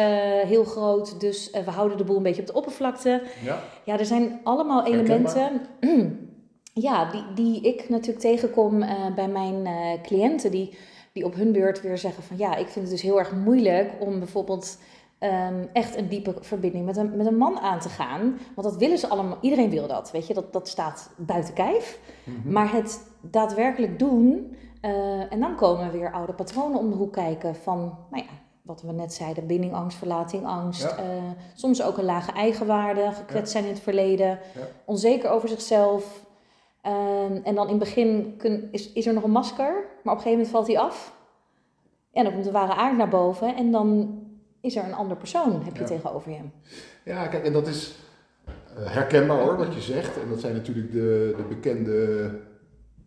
[0.45, 1.19] heel groot.
[1.19, 3.21] Dus uh, we houden de boel een beetje op de oppervlakte.
[3.43, 5.62] Ja, ja er zijn allemaal elementen.
[6.73, 9.67] ja, die, die ik natuurlijk tegenkom uh, bij mijn
[10.02, 10.78] cliënten, die,
[11.13, 13.91] die op hun beurt weer zeggen van ja, ik vind het dus heel erg moeilijk
[13.99, 14.78] om bijvoorbeeld
[15.19, 18.39] um, echt een diepe verbinding met een, met een man aan te gaan.
[18.56, 21.99] Want dat willen ze allemaal, iedereen wil dat, weet je, dat, dat staat buiten kijf.
[22.23, 22.52] Mm-hmm.
[22.52, 27.56] Maar het daadwerkelijk doen, uh, en dan komen weer oude patronen om de hoek kijken
[27.56, 28.29] van, nou ja,
[28.69, 30.82] wat we net zeiden, bindingangst, verlatingangst.
[30.82, 30.95] Ja.
[31.53, 34.67] soms ook een lage eigenwaarde, gekwetst zijn in het verleden, ja.
[34.86, 36.25] onzeker over zichzelf.
[36.86, 40.19] Um, en dan in het begin kun, is, is er nog een masker, maar op
[40.19, 41.13] een gegeven moment valt hij af.
[42.12, 44.19] En dan komt de ware aard naar boven en dan
[44.62, 46.39] is er een ander persoon, heb je tegenover je.
[47.03, 47.95] Ja, kijk, en dat is
[48.79, 50.21] uh, herkenbaar hoor, wat je zegt.
[50.21, 52.32] En dat zijn natuurlijk de, de bekende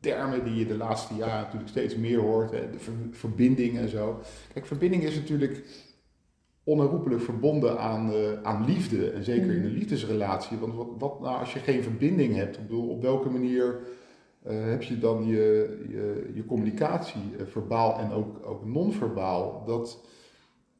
[0.03, 2.51] termen die je de laatste jaren natuurlijk steeds meer hoort.
[2.51, 2.71] Hè?
[2.71, 4.21] De ver, verbinding en zo.
[4.53, 5.65] Kijk, verbinding is natuurlijk
[6.65, 9.11] onherroepelijk verbonden aan, uh, aan liefde.
[9.11, 9.77] En zeker in een mm.
[9.77, 10.59] liefdesrelatie.
[10.59, 12.57] Want wat, wat nou als je geen verbinding hebt?
[12.57, 13.81] Ik bedoel, op welke manier
[14.47, 19.65] uh, heb je dan je, je, je communicatie, uh, verbaal en ook, ook non-verbaal?
[19.67, 20.01] Dat,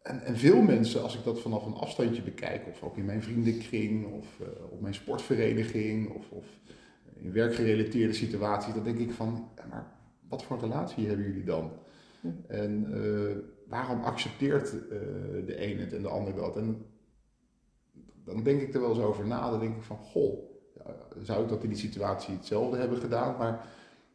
[0.03, 3.23] en, en veel mensen, als ik dat vanaf een afstandje bekijk, of ook in mijn
[3.23, 4.27] vriendenkring, of
[4.71, 6.45] op mijn sportvereniging, of, of
[7.23, 9.87] in werkgerelateerde situaties, dan denk ik van, maar
[10.29, 11.73] wat voor relatie hebben jullie dan?
[12.21, 12.29] Hm.
[12.47, 12.87] En
[13.69, 14.79] waarom accepteert uh,
[15.47, 16.57] de een het en de ander dat?
[16.57, 16.87] En
[18.25, 19.51] dan denk ik er wel eens over na.
[19.51, 20.39] Dan denk ik van, goh,
[21.23, 23.37] zou ik dat in die situatie hetzelfde hebben gedaan?
[23.39, 23.67] Maar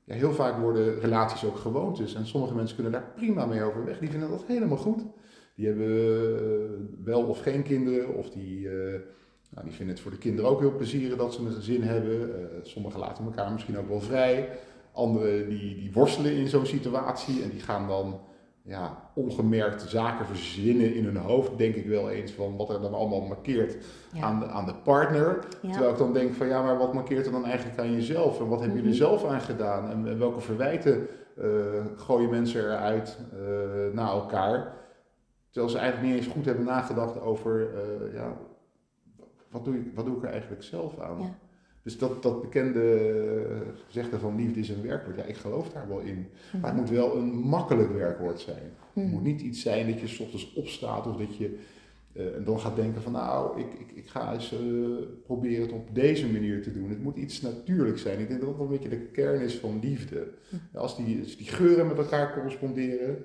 [0.04, 2.16] ja, heel vaak worden relaties ook gewoontes.
[2.16, 4.00] En sommige mensen kunnen daar prima mee overweg.
[4.00, 5.04] Die vinden dat helemaal goed.
[5.56, 8.14] Die hebben uh, wel of geen kinderen.
[8.14, 8.70] Of die,
[9.50, 12.30] nou, die vinden het voor de kinderen ook heel plezierig dat ze een gezin hebben.
[12.62, 14.50] sommigen laten elkaar misschien ook wel vrij.
[14.92, 17.44] Anderen die, die worstelen in zo'n situatie.
[17.44, 18.20] En die gaan dan
[18.68, 22.94] ja, ongemerkt zaken verzinnen in hun hoofd, denk ik wel eens van wat er dan
[22.94, 23.78] allemaal markeert
[24.20, 25.40] aan, de, aan de partner.
[25.62, 28.40] Terwijl ik dan denk van ja, maar wat markeert er dan eigenlijk aan jezelf?
[28.40, 29.00] En wat hebben jullie mhm.
[29.00, 29.90] zelf aan gedaan?
[29.90, 31.08] En, welke verwijten
[31.38, 31.46] uh,
[31.96, 34.74] gooien mensen eruit uh, naar elkaar?
[35.50, 38.38] Terwijl ze eigenlijk niet eens goed hebben nagedacht over uh, ja,
[39.58, 41.36] wat, doe ik, wat doe ik er eigenlijk zelf aan?
[41.84, 43.00] Dus dat, dat bekende
[43.86, 46.28] gezegde van liefde is een werkwoord, ja, ik geloof daar wel in.
[46.62, 48.72] Maar het moet wel een makkelijk werkwoord zijn.
[48.94, 51.60] Het moet niet iets zijn dat je s ochtends opstaat of dat je
[52.14, 55.96] uh, dan gaat denken van nou, ik, ik, ik ga eens uh, proberen het op
[55.96, 56.90] deze manier te doen.
[56.90, 58.20] Het moet iets natuurlijks zijn.
[58.20, 60.28] Ik denk dat dat een beetje de kern is van liefde.
[60.74, 63.24] Als die, als die geuren met elkaar corresponderen,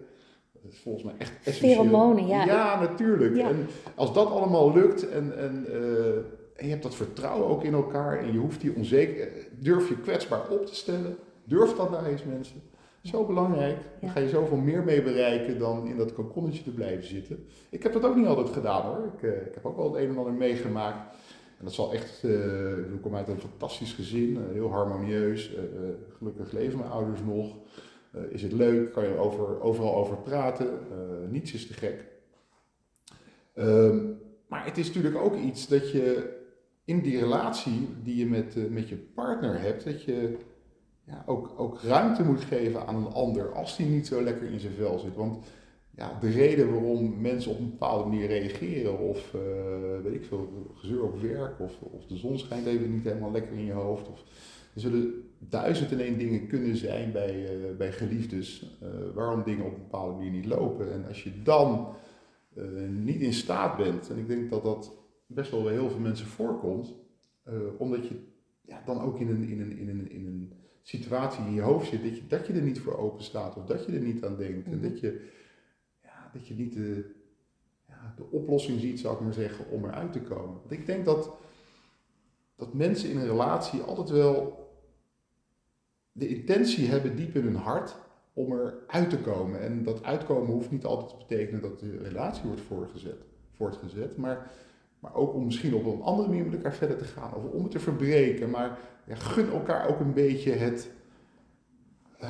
[0.62, 1.75] dat is volgens mij echt essentieel.
[1.75, 2.44] Pheromonen, ja.
[2.44, 3.37] Ja, natuurlijk.
[3.37, 6.16] En als dat allemaal lukt en, en uh,
[6.62, 10.01] en je hebt dat vertrouwen ook in elkaar en je hoeft die onzeker, durf je
[10.01, 11.16] kwetsbaar op te stellen.
[11.44, 12.62] Durf dat nou eens mensen.
[13.03, 13.79] Zo belangrijk.
[14.01, 17.46] Dan ga je zoveel meer mee bereiken dan in dat kokonnetje te blijven zitten.
[17.70, 19.12] Ik heb dat ook niet altijd gedaan hoor.
[19.16, 21.16] Ik, uh, ik heb ook wel het een en ander meegemaakt.
[21.59, 25.53] En dat zal echt, uh, ik kom uit een fantastisch gezin, uh, heel harmonieus.
[26.18, 27.46] gelukkig leven mijn ouders nog.
[28.31, 30.79] Is het leuk, kan je over, overal over praten.
[31.31, 32.11] niets is te gek.
[33.55, 34.20] Um,
[34.53, 36.37] maar het is natuurlijk ook iets dat je
[36.85, 40.37] in die relatie die je met, uh, met je partner hebt, dat je
[41.05, 44.61] ja, ook, ook ruimte moet geven aan een ander als die niet zo lekker in
[44.61, 45.14] zijn vel zit.
[45.14, 45.44] Want
[45.96, 48.98] ja, de reden waarom mensen op een bepaalde manier reageren.
[48.98, 49.33] Of
[50.03, 51.61] weet ik veel, gezeur op werk.
[51.61, 54.09] Of, of de zon schijnt even niet helemaal lekker in je hoofd.
[54.09, 54.22] Of,
[54.74, 58.78] er zullen duizend en één dingen kunnen zijn bij, bij geliefdes.
[59.14, 60.92] waarom dingen op een bepaalde manier niet lopen.
[60.92, 61.94] En als je dan
[62.88, 64.11] niet in staat bent.
[64.11, 64.92] En ik denk dat dat
[65.26, 66.94] best wel bij heel veel mensen voorkomt.
[67.78, 68.14] omdat je
[68.61, 71.88] ja, dan ook in een, in, een, in, een, in een situatie in je hoofd
[71.88, 74.24] zit, dat je, dat je er niet voor open staat of dat je er niet
[74.24, 74.66] aan denkt.
[74.66, 74.88] En mhm.
[74.88, 75.28] dat je,
[76.02, 77.14] ja, dat je niet de,
[77.88, 80.58] ja, de oplossing ziet, zou ik maar zeggen, om eruit te komen.
[80.61, 81.37] Want ik denk dat,
[82.64, 84.61] dat mensen in een relatie altijd wel
[86.12, 87.96] de intentie hebben diep in hun hart
[88.33, 89.61] om eruit te komen.
[89.61, 94.51] En dat uitkomen hoeft niet altijd te betekenen dat de relatie wordt voortgezet, voortgezet maar
[95.03, 97.35] maar ook om misschien op een andere manier met elkaar verder te gaan.
[97.35, 98.51] Of om het te verbreken.
[98.51, 100.90] Maar ja, gun elkaar ook een beetje het,
[102.22, 102.29] uh,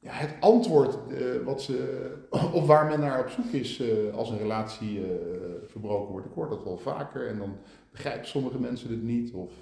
[0.00, 4.30] ja, het antwoord uh, wat ze, of waar men naar op zoek is uh, als
[4.30, 5.00] een relatie
[5.70, 6.26] verbroken wordt.
[6.26, 7.56] Ik hoor dat wel vaker en dan
[7.90, 9.32] begrijpen sommige mensen het niet.
[9.32, 9.52] Of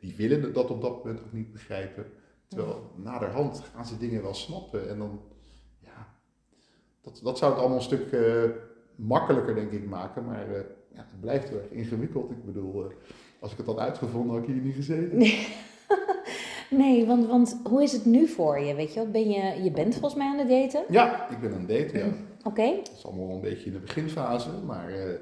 [0.00, 2.06] die willen dat op dat moment ook niet begrijpen.
[2.48, 4.88] Terwijl naderhand gaan ze dingen wel snappen.
[4.88, 5.20] En dan,
[5.78, 6.14] ja,
[7.00, 8.16] dat, dat zou het allemaal een stuk
[8.96, 10.24] makkelijker denk ik maken.
[10.24, 10.46] Maar
[10.94, 12.30] ja, het blijft erg ingewikkeld.
[12.30, 12.94] Ik bedoel, eh,
[13.40, 15.18] als ik het had uitgevonden, had ik hier niet gezeten.
[15.18, 15.48] Nee,
[16.84, 18.74] nee want, want hoe is het nu voor je?
[18.74, 20.84] Weet je, ben je, je bent volgens mij aan het daten?
[20.88, 22.12] Ja, ik ben aan het daten, ja.
[22.44, 22.62] Oké.
[22.62, 25.14] Het is allemaal een beetje in de beginfase, maar uh,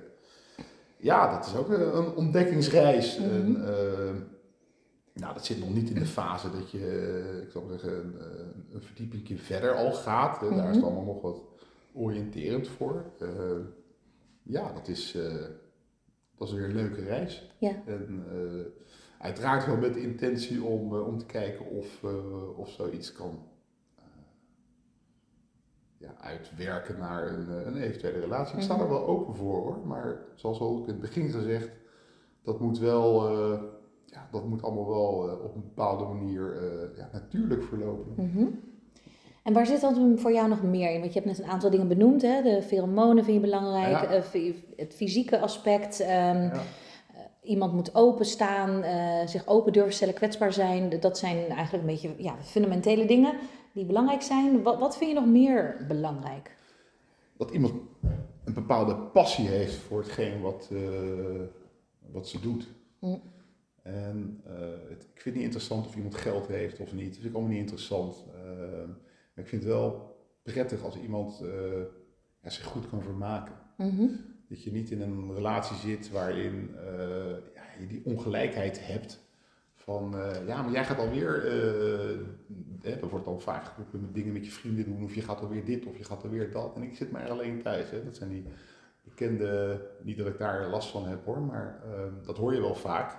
[0.97, 3.19] ja, dat is ook een ontdekkingsreis.
[3.19, 4.21] Mm en, uh,
[5.13, 8.15] nou, dat zit nog niet in de fase dat je, ik zou zeggen, een,
[8.73, 10.41] een verdieping verder al gaat.
[10.41, 10.85] Daar is het mhm.
[10.85, 11.43] allemaal nog wat
[11.95, 13.05] oriënterend voor
[14.43, 15.17] ja, dat is,
[16.37, 17.51] dat is weer een leuke reis.
[17.59, 17.83] Ja.
[17.87, 18.25] En
[19.19, 22.05] uiteraard wel met de intentie om, om te kijken of,
[22.57, 23.50] of zoiets kan
[26.01, 28.57] ja, uitwerken naar een, een eventuele relatie.
[28.57, 28.91] Ik sta er mhm.
[28.91, 31.71] wel open voor hoor, maar zoals al in het begin gezegd,
[32.43, 33.31] dat moet wel,
[34.05, 36.63] ja, dat moet allemaal wel op een bepaalde manier
[36.97, 38.15] ja, natuurlijk verlopen.
[38.17, 38.69] Mm
[39.43, 41.01] en waar zit dan voor jou nog meer in?
[41.01, 42.23] Want je hebt net een aantal dingen benoemd.
[42.23, 42.43] Hè?
[42.43, 44.03] De pheromonen vind je belangrijk.
[44.03, 46.01] Eh, het fysieke aspect.
[46.01, 46.53] Ehm, ja.
[46.53, 46.61] Eh,
[47.51, 51.01] iemand moet openstaan, uh, zich open durven stellen, kwetsbaar zijn.
[51.01, 53.35] Dat zijn eigenlijk een beetje ja, fundamentele dingen
[53.73, 54.63] die belangrijk zijn.
[54.63, 56.57] Wat, wat vind je nog meer belangrijk?
[57.37, 57.73] Dat iemand
[58.45, 60.71] een bepaalde passie heeft voor hetgeen wat,
[62.13, 62.69] wat ze doet.
[62.99, 63.17] Hm.
[63.83, 64.41] En
[64.89, 67.07] het, ik vind het niet interessant of iemand geld heeft of niet.
[67.07, 68.25] Dat vind ik allemaal niet interessant
[69.35, 71.43] ik vind het wel prettig als iemand
[72.43, 73.55] ja, zich goed kan vermaken.
[73.77, 74.07] Mhm.
[74.51, 79.29] Dat je niet in een relatie zit waarin uh, ja, je die ongelijkheid hebt.
[79.75, 81.47] Van uh, ja, maar jij gaat alweer,
[82.83, 85.65] er wordt dan vaak geroepen met dingen met je vrienden doen, of je gaat alweer
[85.65, 86.77] dit of je gaat alweer dat.
[86.77, 87.91] En ik zit maar alleen thuis.
[87.91, 88.05] Hè.
[88.05, 88.45] Dat zijn die
[89.05, 91.83] bekende, niet dat ik daar last van heb hoor, maar
[92.23, 93.19] dat hoor je wel vaak.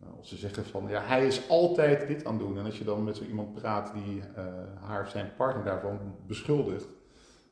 [0.00, 2.58] Nou, als ze zeggen van ja, hij is altijd dit aan het doen.
[2.58, 4.44] En als je dan met zo iemand praat die uh,
[4.80, 6.86] haar of zijn partner daarvan beschuldigt.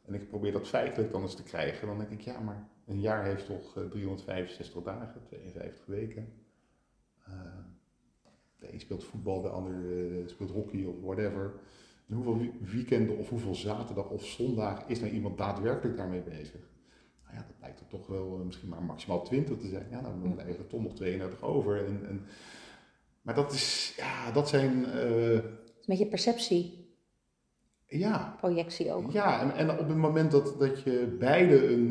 [0.07, 1.87] En ik probeer dat feitelijk dan eens te krijgen.
[1.87, 6.33] Dan denk ik ja, maar een jaar heeft toch 365 eh, dagen, 52 weken.
[7.29, 7.35] Uh,
[8.59, 9.83] de een speelt voetbal, de ander
[10.27, 11.55] speelt hockey of whatever.
[12.09, 16.73] En hoeveel weekenden of hoeveel zaterdag of zondag is nou iemand daadwerkelijk daarmee bezig?
[17.35, 19.87] ja, dat lijkt er toch wel eh, misschien maar maximaal 20 te zijn.
[19.91, 21.87] Ja, dan blijven er toch nog 32 over.
[21.87, 22.27] En, en,
[23.23, 24.85] maar dat is, ja, dat zijn...
[24.95, 25.41] Uh,
[25.85, 26.93] Met je perceptie.
[27.87, 28.35] Ja.
[28.39, 29.13] Projectie ook.
[29.13, 31.89] Ja, en, en op het moment dat, dat je beide een,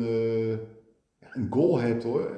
[1.34, 2.30] een goal hebt hoor,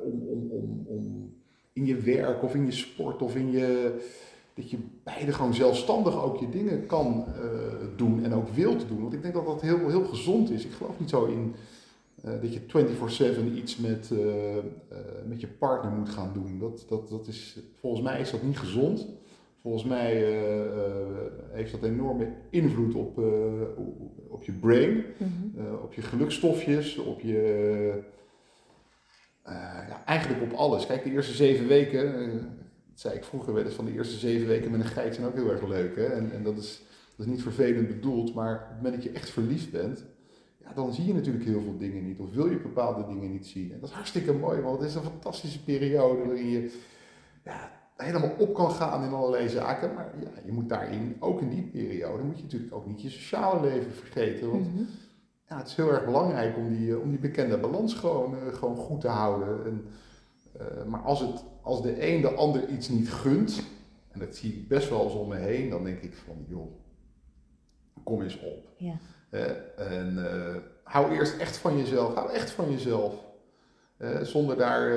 [0.00, 1.32] om, om, om, om
[1.72, 4.00] in je werk of in je sport of in je
[4.54, 7.24] dat je beide gewoon zelfstandig ook je dingen kan
[7.96, 9.00] doen en ook wilt doen.
[9.00, 10.64] Want ik denk dat dat heel, heel gezond is.
[10.64, 11.54] Ik geloof niet zo in
[12.24, 12.60] uh, dat je
[13.50, 14.20] 24-7 iets met, uh,
[15.28, 16.58] met je partner moet gaan doen.
[16.58, 19.06] Dat, dat, dat is, volgens mij is dat niet gezond.
[19.60, 20.14] Volgens mij
[21.50, 23.18] heeft dat enorme invloed op,
[24.28, 25.74] op je brain, mm-hmm.
[25.82, 28.00] op je gelukstofjes, op je.
[29.44, 30.86] Ja, eigenlijk op alles.
[30.86, 32.32] Kijk, de eerste zeven weken,
[32.90, 35.26] dat zei ik vroeger wel eens, van de eerste zeven weken met een geit zijn
[35.26, 35.96] ook heel erg leuk.
[35.96, 36.04] Hè?
[36.04, 36.82] En, en dat, is,
[37.16, 40.04] dat is niet vervelend bedoeld, maar op het moment dat je echt verliefd bent,
[40.58, 42.18] ja, dan zie je natuurlijk heel veel dingen niet.
[42.20, 43.72] Of wil je bepaalde dingen niet zien.
[43.72, 46.80] En dat is hartstikke mooi, want het is een fantastische periode waarin je
[47.44, 49.94] ja, helemaal op kan gaan in allerlei zaken.
[49.94, 53.10] Maar ja, je moet daarin, ook in die periode, moet je natuurlijk ook niet je
[53.10, 54.50] sociale leven vergeten.
[54.50, 54.82] Want mhm.
[55.52, 58.76] Ja, het is heel erg belangrijk om die, om die bekende balans gewoon, uh, gewoon
[58.76, 59.64] goed te houden.
[59.64, 59.86] En,
[60.60, 63.62] uh, maar als, het, als de een de ander iets niet gunt,
[64.10, 66.72] en dat zie ik best wel eens om me heen, dan denk ik van, joh,
[68.02, 68.68] kom eens op.
[68.76, 68.96] Ja.
[69.76, 70.16] en
[70.84, 73.14] hou eerst echt van jezelf, hou echt van jezelf.
[74.22, 74.92] zonder daar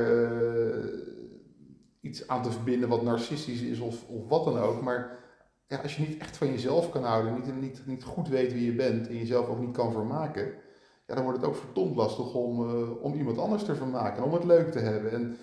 [2.02, 4.82] iets aan te verbinden wat narcistisch is of, of wat dan ook.
[4.82, 5.20] Maar
[5.68, 8.66] ja, als je niet echt van jezelf kan houden, niet, niet, niet goed weet wie
[8.66, 10.54] je bent en jezelf ook niet kan vermaken,
[11.08, 14.34] ja, dan wordt het ook verdomd lastig om, uh, om iemand anders te vermaken, om
[14.34, 15.12] het leuk te hebben.
[15.12, 15.38] En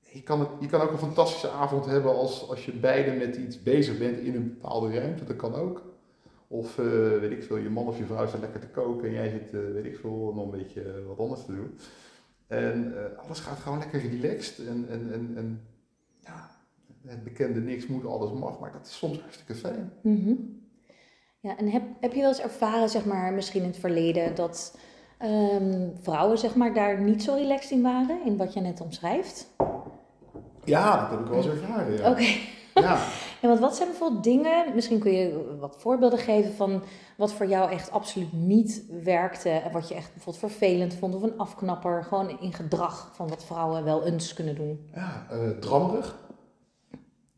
[0.00, 3.36] je kan, het, je kan ook een fantastische avond hebben als, als je beide met
[3.36, 5.82] iets bezig bent in een bepaalde ruimte, dat kan ook.
[6.48, 9.14] Of uh, weet ik veel, je man of je vrouw staat lekker te koken en
[9.14, 11.78] jij zit, uh, weet ik veel, nog een beetje wat anders te doen.
[12.46, 15.60] En alles gaat gewoon lekker relaxed en, en, en, en
[17.08, 19.92] het bekende niks moet, alles mag, maar dat is soms hartstikke fijn.
[20.02, 20.66] Mm
[21.40, 24.78] Ja, en heb, heb je wel eens ervaren, zeg maar, misschien in het verleden, dat
[25.22, 29.54] um, vrouwen, zeg maar, daar niet zo relaxed in waren, in wat je net omschrijft?
[30.64, 32.10] Ja, dat heb ik wel eens ervaren, ja.
[32.10, 32.26] Oké.
[32.74, 32.98] Ja.
[33.42, 36.82] en wat, wat zijn bijvoorbeeld dingen, misschien kun je wat voorbeelden geven van
[37.16, 41.22] wat voor jou echt absoluut niet werkte en wat je echt bijvoorbeeld vervelend vond of
[41.22, 44.88] een afknapper, gewoon in gedrag van wat vrouwen wel eens kunnen doen?
[44.94, 46.16] Ja, uh, drammerig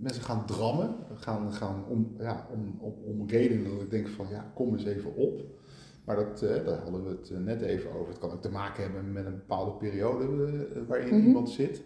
[0.01, 4.27] mensen gaan drammen, gaan, gaan om, ja, om, om, om redenen dat ik denk van
[4.29, 5.41] ja, kom eens even op.
[6.05, 8.09] Maar dat, eh, daar hadden we het eh, net even over.
[8.09, 11.27] Het kan ook te maken hebben met een bepaalde periode eh, waarin mhm.
[11.27, 11.83] iemand zit.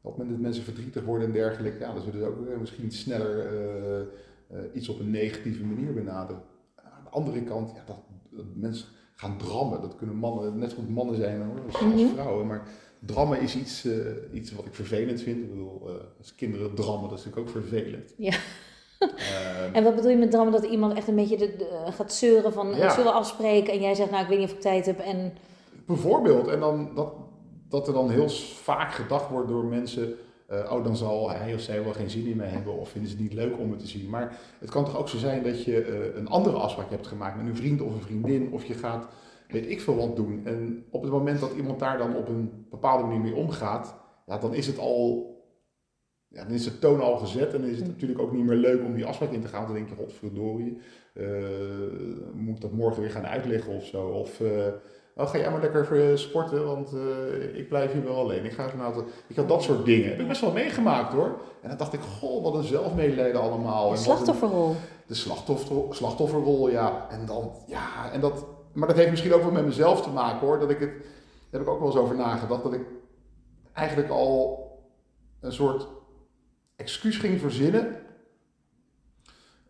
[0.00, 2.90] Op het moment dat mensen verdrietig worden en dergelijke, ja, dan zullen ze ook misschien
[2.92, 4.06] sneller
[4.72, 6.42] iets op een negatieve manier benaderen.
[6.74, 7.98] Aan de andere kant, ja, dat,
[8.54, 9.80] mensen gaan drammen.
[9.80, 12.14] Dat kunnen mannen, net zo goed mannen zijn als, als mhm.
[12.14, 12.46] vrouwen.
[12.46, 12.68] Maar
[13.06, 13.94] drammen is iets, uh,
[14.32, 15.42] iets wat ik vervelend vind.
[15.42, 18.14] Ik bedoel, uh, als kinderen drammen, dat is natuurlijk ook vervelend.
[18.16, 18.36] Ja.
[19.00, 20.52] Uh, en wat bedoel je met drammen?
[20.52, 22.90] Dat iemand echt een beetje de, gaat zeuren van, ja.
[22.90, 23.72] zullen we afspreken?
[23.72, 24.98] En jij zegt, nou, ik weet niet of ik tijd heb.
[24.98, 25.32] En...
[25.86, 26.48] Bijvoorbeeld.
[26.48, 27.12] En dan, dat,
[27.68, 28.28] dat er dan heel
[28.62, 30.14] vaak gedacht wordt door mensen...
[30.50, 33.10] Uh, oh, dan zal hij of zij wel geen zin in mij hebben of vinden
[33.10, 34.08] ze het niet leuk om het te zien.
[34.08, 37.46] Maar het kan toch ook zo zijn dat je een andere afspraak hebt gemaakt met
[37.46, 39.08] een vriend of een vriendin, of je gaat
[39.48, 40.46] weet ik veel wat doen.
[40.46, 43.94] En op het moment dat iemand daar dan op een bepaalde manier mee omgaat,
[44.26, 45.34] ja, dan is het al,
[46.28, 48.56] ja, dan is de toon al gezet en dan is het natuurlijk ook niet meer
[48.56, 49.64] leuk om die afspraak in te gaan.
[49.64, 50.78] Dan denk je, godverdorie,
[51.14, 51.28] uh,
[52.34, 54.06] moet ik dat morgen weer gaan uitleggen of zo?
[54.06, 54.66] Of uh,
[55.14, 58.44] oh, ga jij maar lekker sporten, want uh, ik blijf hier wel alleen.
[58.44, 60.08] Ik ga vanavond, ik had dat soort dingen.
[60.08, 61.40] Heb ik best wel meegemaakt hoor.
[61.62, 63.90] En dan dacht ik, goh, wat een zelfmedelijden allemaal.
[63.90, 64.74] De slachtofferrol.
[65.06, 67.06] de slachtoffer, slachtofferrol, ja.
[67.10, 70.46] En dan, ja, en dat maar dat heeft misschien ook wel met mezelf te maken
[70.46, 70.58] hoor.
[70.58, 72.62] Dat ik het, daar heb ik ook wel eens over nagedacht.
[72.62, 72.86] Dat ik
[73.72, 74.64] eigenlijk al
[75.40, 75.88] een soort
[76.76, 77.96] excuus ging verzinnen.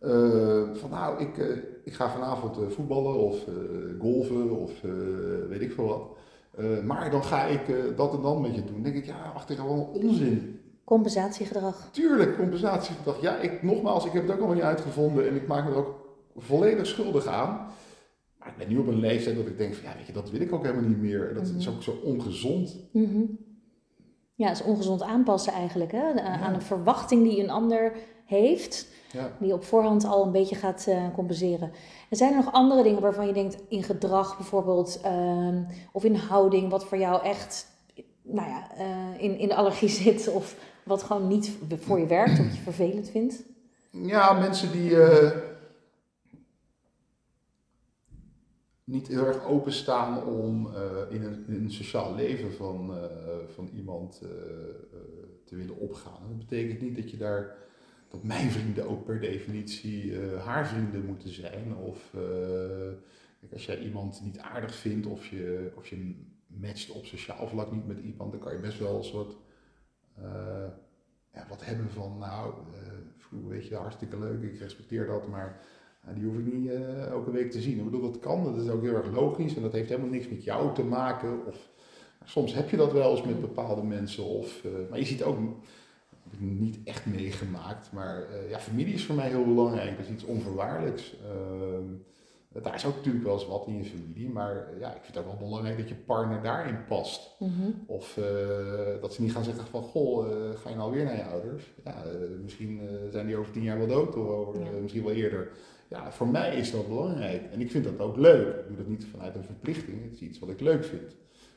[0.01, 3.37] Uh, van nou, ik, uh, ik ga vanavond uh, voetballen of
[3.99, 4.71] golven of
[5.49, 6.17] weet ik veel wat.
[6.83, 8.73] maar dan ga ik dat en dan met je doen.
[8.73, 10.61] Dan denk ik, ja, achteraf wel onzin.
[10.83, 11.89] Compensatiegedrag.
[11.91, 13.21] Tuurlijk, compensatiegedrag.
[13.21, 15.77] Ja, ik, nogmaals, ik heb het ook nog niet uitgevonden en ik maak me er
[15.77, 15.95] ook
[16.35, 17.67] volledig schuldig aan
[18.45, 20.41] ik ben nu op een leeftijd dat ik denk van ja, weet je, dat wil
[20.41, 21.33] ik ook helemaal niet meer.
[21.33, 21.75] Dat is mhm.
[21.75, 22.75] ook zo ongezond.
[22.91, 23.23] Mhm.
[24.35, 26.21] Ja, het is ongezond aanpassen eigenlijk hè?
[26.21, 27.93] aan een verwachting die een ander
[28.25, 29.31] heeft, ja.
[29.39, 31.71] die op voorhand al een beetje gaat uh, compenseren.
[32.09, 35.57] En zijn er nog andere dingen waarvan je denkt in gedrag bijvoorbeeld, uh,
[35.91, 37.67] of in houding, wat voor jou echt
[38.21, 42.39] nou ja, uh, in, in de allergie zit, of wat gewoon niet voor je werkt,
[42.39, 43.43] of wat je vervelend vindt?
[43.89, 45.31] Ja, mensen die eh,
[48.87, 53.03] niet heel erg openstaan om uh, in, een, een, sociaal leven van, uh,
[53.47, 54.29] van iemand uh,
[55.45, 56.21] te willen opgaan.
[56.27, 57.55] Dat betekent niet dat je daar,
[58.07, 61.75] dat mijn vrienden ook per definitie haar vrienden moeten zijn.
[61.75, 62.13] Of
[63.51, 67.87] als jij iemand niet aardig vindt of je, of je matcht op sociaal vlak niet
[67.87, 69.35] met iemand, dan kan je best wel een soort
[71.33, 72.53] ja, wat hebben van, nou,
[73.47, 75.61] weet je, hartstikke leuk, ik respecteer dat, maar
[76.13, 77.77] die hoef ik niet uh, elke week te zien.
[77.77, 80.29] Ik bedoel, dat kan, dat is ook heel erg logisch en dat heeft helemaal niks
[80.29, 81.45] met jou te maken.
[81.45, 81.69] Of,
[82.29, 85.37] soms heb je dat wel eens met bepaalde mensen, of, uh, maar je ziet ook,
[85.37, 89.97] dat heb ik niet echt meegemaakt, maar uh, ja, familie is voor mij heel belangrijk,
[89.97, 91.15] dat is iets onvoorwaardelijks.
[91.23, 91.85] Ehm,
[92.63, 95.25] daar is ook natuurlijk wel eens wat in je familie, maar ja, ik vind het
[95.25, 97.35] ook wel belangrijk dat je partner daarin past.
[97.39, 97.69] Mhm.
[97.85, 98.19] Of
[99.01, 101.73] dat ze niet gaan zeggen van, goh, ga je nou weer naar je ouders?
[101.83, 102.03] Ja,
[102.41, 105.51] misschien zijn die over tien jaar wel dood, of over, misschien wel eerder.
[105.89, 107.51] Ja, voor mij is dat belangrijk.
[107.51, 108.47] En ik vind dat ook leuk.
[108.47, 110.03] Ik doe dat niet vanuit een verplichting.
[110.03, 111.15] Het is iets wat ik leuk vind.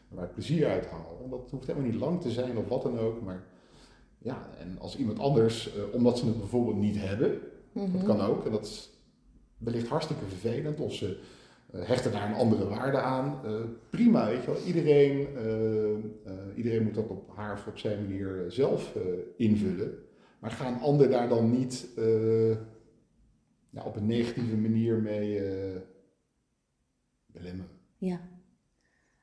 [0.09, 1.21] Waar ik plezier uit haal.
[1.25, 3.23] En dat hoeft helemaal niet lang te zijn of wat dan ook.
[3.23, 3.45] Maar
[4.19, 7.41] ja, en als iemand anders, uh, omdat ze het bijvoorbeeld niet hebben,
[7.73, 8.05] dat mhm.
[8.05, 8.45] kan ook.
[8.45, 8.91] En dat is
[9.59, 10.81] wellicht hartstikke vervelend.
[10.81, 11.21] Of ze
[11.75, 13.41] uh, hechten daar een andere waarde aan.
[13.45, 13.53] Uh,
[13.91, 14.61] prima, weet je wel.
[14.67, 15.27] Iedereen,
[16.57, 18.97] iedereen moet dat op haar of op zijn manier zelf
[19.37, 19.99] invullen.
[20.39, 21.89] Maar ga een ander daar dan niet
[23.71, 25.43] ja, op een negatieve manier mee
[27.27, 27.79] belemmeren.
[27.99, 28.21] Ja.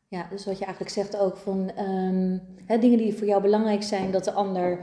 [0.09, 3.83] Ja, dus wat je eigenlijk zegt ook van um, hè, dingen die voor jou belangrijk
[3.83, 4.79] zijn, dat de ander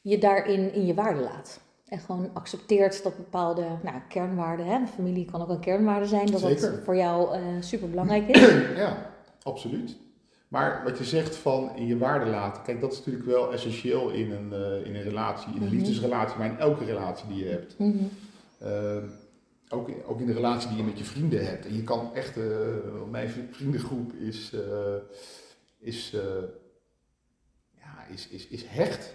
[0.00, 1.60] je daarin in je waarde laat.
[1.84, 6.40] En gewoon accepteert dat bepaalde nou, kernwaarden, hè, familie kan ook een kernwaarde zijn, dat
[6.40, 8.40] dat voor jou uh, super belangrijk is.
[8.76, 9.10] Ja,
[9.42, 9.96] absoluut.
[10.48, 14.10] Maar wat je zegt van in je waarde laten, kijk, dat is natuurlijk wel essentieel
[14.10, 15.76] in een, uh, in een relatie, in een mhm.
[15.76, 17.78] liefdesrelatie, maar in elke relatie die je hebt.
[17.78, 18.10] Mm
[19.68, 21.66] ook, ook in de relatie die je met je vrienden hebt.
[21.66, 22.44] En je kan echt, uh,
[23.10, 24.60] mijn vriendengroep is, uh,
[25.78, 26.20] is, uh,
[27.70, 29.14] ja, is, is, is hecht.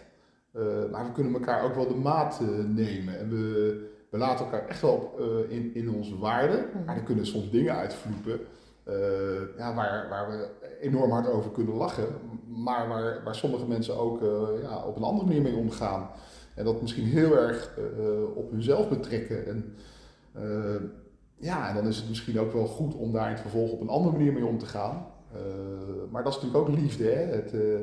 [0.92, 3.20] maar we kunnen elkaar ook wel de maat nemen.
[3.20, 5.20] En we, we laten elkaar echt wel op,
[5.50, 6.66] in, in onze waarden.
[6.74, 6.86] Mhm.
[6.86, 8.40] Maar er kunnen soms dingen uitvloepen.
[9.58, 10.50] ja, waar, waar we
[10.82, 12.08] enorm hard over kunnen lachen.
[12.48, 14.22] Maar waar, waar sommige mensen ook
[14.62, 16.10] ja, op een andere manier mee omgaan.
[16.60, 17.78] En dat misschien heel erg
[18.36, 19.48] op hunzelf betrekken.
[19.48, 19.74] En,
[20.38, 20.82] uh,
[21.38, 23.82] ja, en dan is het misschien ook wel goed om daar in het vervolg op
[23.82, 25.06] een andere manier mee om te gaan.
[25.36, 25.42] Uh,
[26.12, 27.24] maar dat is natuurlijk ook liefde, hè?
[27.24, 27.80] Het, uh,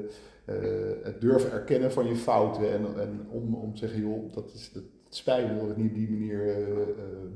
[1.02, 4.70] het durven erkennen van je fouten en, en om, om te zeggen, joh, dat is
[4.74, 6.56] het spijt me dat ik niet op die manier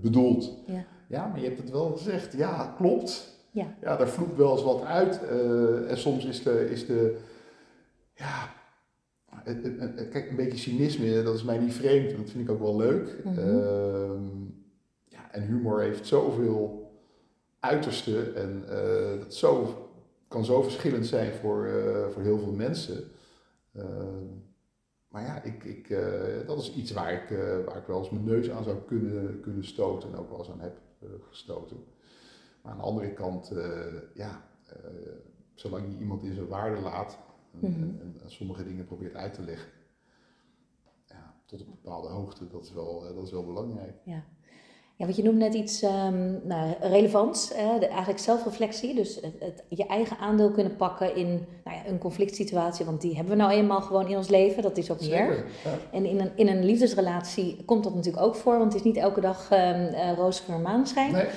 [0.01, 0.57] bedoeld.
[0.67, 0.85] Ja.
[1.09, 3.39] ja, maar je hebt het wel gezegd, ja, klopt.
[3.51, 5.21] Ja, ja daar vloekt wel eens wat uit.
[5.87, 7.19] en soms is de, is de
[8.15, 8.50] ja,
[10.11, 12.77] kijk, een beetje cynisme, dat is mij niet vreemd en dat vind ik ook wel
[12.77, 13.17] leuk.
[13.25, 14.59] Mm -hmm
[15.31, 16.93] en humor heeft zoveel
[17.61, 19.75] uitersten en uh, dat zo,
[20.29, 23.11] kan zo verschillend zijn voor, uh, voor heel veel mensen.
[23.73, 23.85] Uh,
[25.09, 25.89] maar ja, ik, ik,
[26.47, 29.65] dat is iets waar ik, waar ik wel eens mijn neus aan zou kunnen, kunnen
[29.65, 30.79] stoten en ook wel eens aan heb
[31.29, 31.77] gestoten.
[32.63, 33.53] Maar aan de andere kant,
[34.15, 34.45] ja,
[35.55, 37.19] zolang je iemand in zijn waarde laat
[37.53, 38.01] en, mm -hmm.
[38.01, 39.71] en, en, sommige dingen probeert uit te leggen,
[41.07, 43.95] ja, tot een bepaalde hoogte, dat is wel, dat is wel belangrijk.
[44.05, 44.25] Ja.
[45.01, 48.95] Ja, wat je noemt net iets um, nou, relevants, de, eigenlijk zelfreflectie.
[48.95, 52.85] Dus het, het, je eigen aandeel kunnen pakken in nou ja, een conflict situatie.
[52.85, 54.63] Want die hebben we nou eenmaal gewoon in ons leven.
[54.63, 55.45] Dat is ook niet erg.
[55.93, 58.59] En in een, in een liefdesrelatie komt dat natuurlijk ook voor.
[58.59, 61.13] Want het is niet elke dag um, uh, roze maanschijn.
[61.13, 61.29] Nee.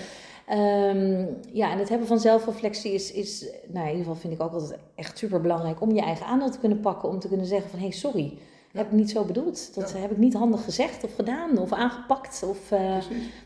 [0.51, 4.41] Um, ja, en het hebben van zelfreflectie is, is nou, in ieder geval vind ik
[4.41, 7.09] ook altijd echt super belangrijk om je eigen aandeel te kunnen pakken.
[7.09, 8.37] Om te kunnen zeggen van hé, hey, sorry
[8.73, 9.75] heb ik niet zo bedoeld.
[9.75, 12.43] Dat heb ik niet handig gezegd of gedaan of aangepakt.
[12.47, 12.97] Of, uh,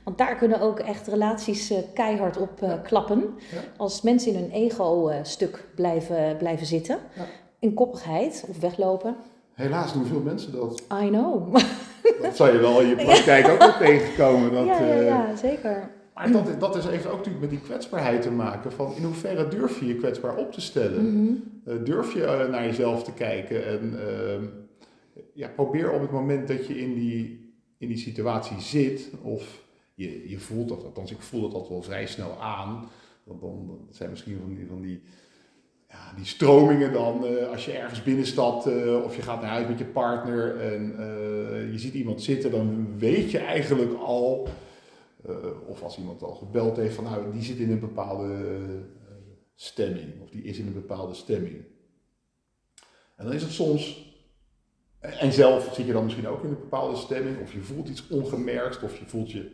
[0.04, 3.36] want daar kunnen ook echt relaties uh, keihard op uh, klappen.
[3.78, 6.98] Als mensen in hun ego-stuk blijven, blijven zitten.
[7.60, 9.16] In koppigheid of weglopen.
[9.54, 10.82] Helaas doen veel mensen dat.
[11.04, 11.56] I know.
[12.22, 14.52] dat zou je wel in je praktijk ook wel tegenkomen.
[14.52, 15.89] Dat, ja, ja, zeker.
[16.18, 18.72] Maar dat, dat is, heeft ook natuurlijk met die kwetsbaarheid te maken.
[18.72, 21.09] Van in hoeverre durf je je kwetsbaar op te stellen?
[21.09, 21.84] Mm -hmm.
[21.84, 24.45] durf je naar jezelf te kijken en ehm,
[25.34, 29.63] ja, probeer op het moment dat je in die, in die situatie zit, of
[29.93, 32.89] je, je voelt dat, althans ik voel dat altijd wel vrij snel aan.
[33.24, 35.01] Dan, dan, zijn misschien van die, van die,
[35.89, 38.65] ja, die stromingen dan, uh, als je ergens binnenstapt
[39.03, 40.95] of je gaat naar huis met je partner en
[41.72, 44.47] je ziet iemand zitten, dan weet je eigenlijk al,
[45.65, 48.86] of als iemand al gebeld heeft van nou, die zit in een bepaalde
[49.55, 51.65] stemming, of die is in een bepaalde stemming.
[53.15, 54.05] En dan is het soms
[54.99, 58.07] en zelf zit je dan misschien ook in een bepaalde stemming, of je voelt iets
[58.07, 59.51] ongemerkt, of je voelt je,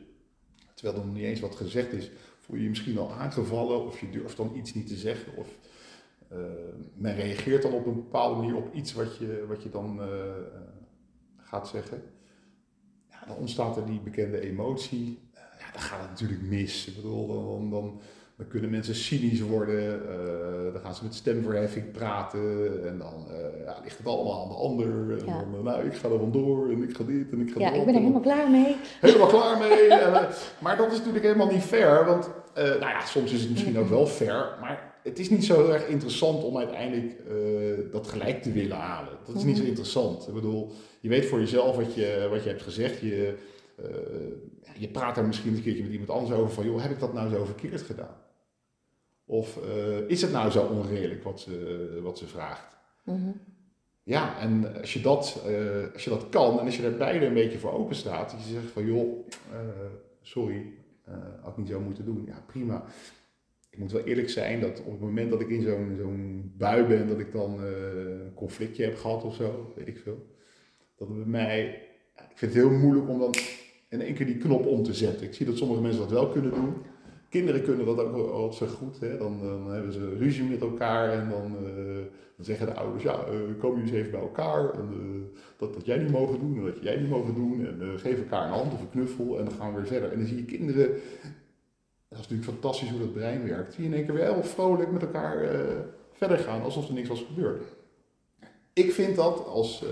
[0.74, 4.00] terwijl er nog niet eens wat gezegd is, voel je je misschien al aangevallen, of
[4.00, 5.48] je durft dan iets niet te zeggen, of
[6.94, 10.02] men reageert dan op een bepaalde manier op iets wat je, wat je dan
[11.38, 12.04] gaat zeggen.
[13.10, 15.20] Ja, dan ontstaat er die bekende emotie.
[15.74, 16.88] Dan gaat het natuurlijk mis.
[16.88, 18.02] Ik bedoel, dan, dan
[18.38, 23.66] dan kunnen mensen cynisch worden, uh, dan gaan ze met stemverheffing praten en dan uh,
[23.66, 25.20] ja, ligt het allemaal aan de ander.
[25.20, 25.46] En ja.
[25.52, 27.74] dan, nou, ik ga er vandoor en ik ga dit en ik ga ja, dat.
[27.74, 28.76] Ja, ik ben er helemaal klaar mee.
[29.02, 29.88] Helemaal klaar mee.
[29.88, 30.28] en,
[30.60, 33.90] maar dat is natuurlijk helemaal niet fair, want nou ja, soms is het misschien ook
[33.90, 37.16] wel fair, maar het is niet zo erg interessant om uiteindelijk
[37.92, 39.18] dat gelijk te willen halen.
[39.26, 39.70] Dat is niet zo mhm.
[39.70, 40.28] interessant.
[40.28, 43.00] Ik bedoel, je weet voor jezelf wat je, wat je hebt gezegd.
[43.00, 43.34] Je,
[44.78, 47.14] je praat er misschien een keertje met iemand anders over van, joh, heb ik dat
[47.14, 48.16] nou zo verkeerd gedaan?
[49.26, 52.78] Of uh, is het nou zo onredelijk wat ze, wat ze vraagt?
[53.04, 53.32] Mhm.
[54.04, 57.26] Ja, en als je, dat, uh, als je dat kan en als je er beide
[57.26, 59.60] een beetje voor open staat, dat je zegt van joh, uh,
[60.22, 60.74] sorry,
[61.42, 62.24] had ik niet zo moeten doen.
[62.28, 62.84] Ja, prima.
[63.70, 66.84] Ik moet wel eerlijk zijn dat op het moment dat ik in zo'n zo'n bui
[66.84, 70.26] ben, dat ik dan een conflictje heb gehad of zo, weet ik veel.
[70.96, 71.68] Dat bij mij,
[72.16, 73.34] ik vind het heel moeilijk om dan
[73.94, 75.28] in één keer die knop om te zetten.
[75.28, 76.74] Ik zie dat sommige mensen dat wel kunnen doen
[77.34, 79.00] kinderen kunnen dat ook al zo goed.
[79.00, 79.18] Hè?
[79.18, 81.58] Dan, dan hebben ze ruzie met elkaar en dan,
[82.36, 83.26] dan zeggen de ouders, ja,
[83.60, 84.74] kom je eens even bij elkaar.
[84.74, 84.90] En,
[85.58, 87.66] dat, dat jij niet mogen doen en dat jij niet mogen doen.
[87.66, 90.12] En geef elkaar een hand of een knuffel en dan gaan we weer verder.
[90.12, 90.88] En dan zie je kinderen,
[92.08, 94.44] dat is natuurlijk fantastisch hoe dat brein werkt, zie je in één keer weer heel
[94.44, 95.48] vrolijk met elkaar
[96.12, 97.64] verder gaan alsof er niks was gebeurd.
[98.74, 99.86] Ik vind dat als,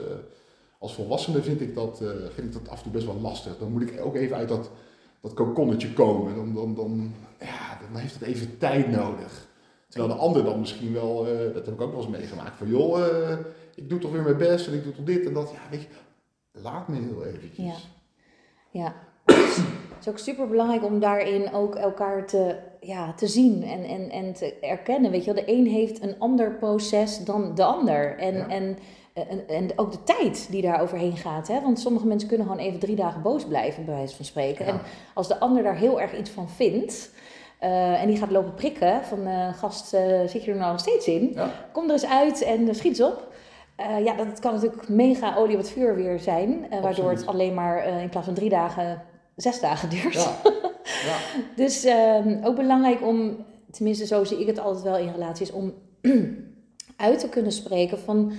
[0.81, 3.57] als volwassene vind ik dat, uh, vind ik dat af en toe best wel lastig.
[3.57, 4.69] Dan moet ik ook even uit dat,
[5.19, 6.35] dat kokonnetje komen.
[6.35, 9.47] Dan, dan, dan, ja, dan heeft het even tijd nodig.
[9.87, 12.67] Terwijl de ander dan misschien wel, uh, dat heb ik ook wel eens meegemaakt, van
[12.67, 12.99] joh,
[13.75, 15.51] ik doe toch weer mijn best en ik doe toch dit en dat.
[15.51, 15.87] Ja, weet je,
[16.51, 17.65] laat me heel eventjes.
[17.65, 17.75] Ja.
[18.71, 18.93] ja.
[20.01, 24.09] Het is ook super belangrijk om daarin ook elkaar te, ja, te zien en, en,
[24.09, 25.11] en te erkennen.
[25.11, 28.17] Weet je wel, de een heeft een ander proces dan de ander.
[28.17, 28.77] En, en,
[29.13, 31.47] en, en, ook de tijd die daar overheen gaat.
[31.47, 31.61] Hè?
[31.61, 34.65] Want sommige mensen kunnen gewoon even drie dagen boos blijven, bij wijze van spreken.
[34.65, 34.81] En
[35.13, 37.11] als de ander daar heel erg iets van vindt.
[37.63, 40.79] Uh, en die gaat lopen prikken van uh, gast, uh, zit je er nou nog
[40.79, 41.37] steeds in?
[41.71, 43.33] Kom er eens uit en schiet eens op.
[44.03, 46.67] ja, dat kan natuurlijk mega olie op het vuur weer zijn.
[46.81, 49.01] waardoor het alleen maar in plaats van drie dagen
[49.35, 50.13] zes dagen duurt.
[50.13, 50.35] Ja.
[51.09, 51.17] ja.
[51.55, 55.73] dus um, ook belangrijk om, tenminste zo zie ik het altijd wel in relaties, om
[56.95, 58.31] uit te kunnen spreken van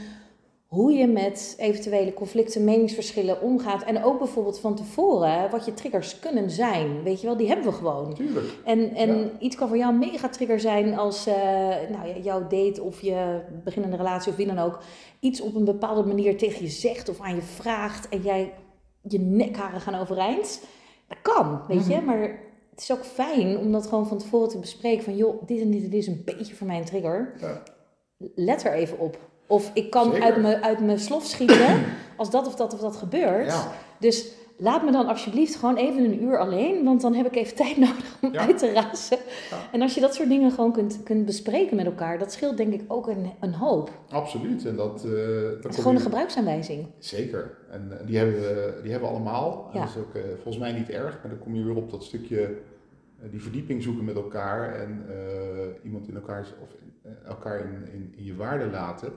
[0.72, 3.82] hoe je met eventuele conflicten, meningsverschillen omgaat.
[3.82, 7.02] En ook bijvoorbeeld van tevoren wat je triggers kunnen zijn.
[7.02, 8.14] Weet je wel, die hebben we gewoon.
[8.14, 8.46] Tuurlijk.
[8.64, 11.34] En, en iets kan voor jou een mega trigger zijn als uh,
[11.90, 14.78] nou, jouw date of je beginnende relatie of wie dan ook
[15.20, 18.52] iets op een bepaalde manier tegen je zegt of aan je vraagt en jij
[19.08, 20.64] je nekharen gaan overeind.
[21.08, 21.96] Dat kan, weet je.
[21.96, 22.04] Mhm.
[22.04, 22.38] Maar
[22.70, 25.04] het is ook fijn om dat gewoon van tevoren te bespreken.
[25.04, 27.34] Van joh, dit en dit en dit is een beetje voor mij een trigger.
[27.40, 27.62] Ja.
[28.34, 29.30] Let er even op.
[29.46, 31.84] Of ik kan uit mijn, uit mijn slof schieten
[32.16, 33.46] als dat of dat of dat gebeurt.
[33.46, 33.72] Ja.
[33.98, 34.32] Dus
[34.62, 37.76] laat me dan alsjeblieft gewoon even een uur alleen, want dan heb ik even tijd
[37.86, 39.18] nodig om uit te razen.
[39.72, 42.72] En als je dat soort dingen gewoon kunt, kunt bespreken met elkaar, dat scheelt denk
[42.72, 43.90] ik ook een, een hoop.
[44.10, 44.66] Absoluut.
[44.66, 45.12] En dat, uh,
[45.62, 46.86] dat is gewoon een gebruiksaanwijzing.
[46.98, 47.56] Zeker.
[47.70, 49.70] En die hebben we, die hebben we allemaal.
[49.72, 52.04] dat is ook uh, volgens mij niet erg, maar dan kom je weer op dat
[52.04, 55.06] stukje uh, die verdieping zoeken met elkaar en
[55.84, 56.68] iemand in elkaar, of
[57.26, 59.12] elkaar in, in, in, je waarde laten.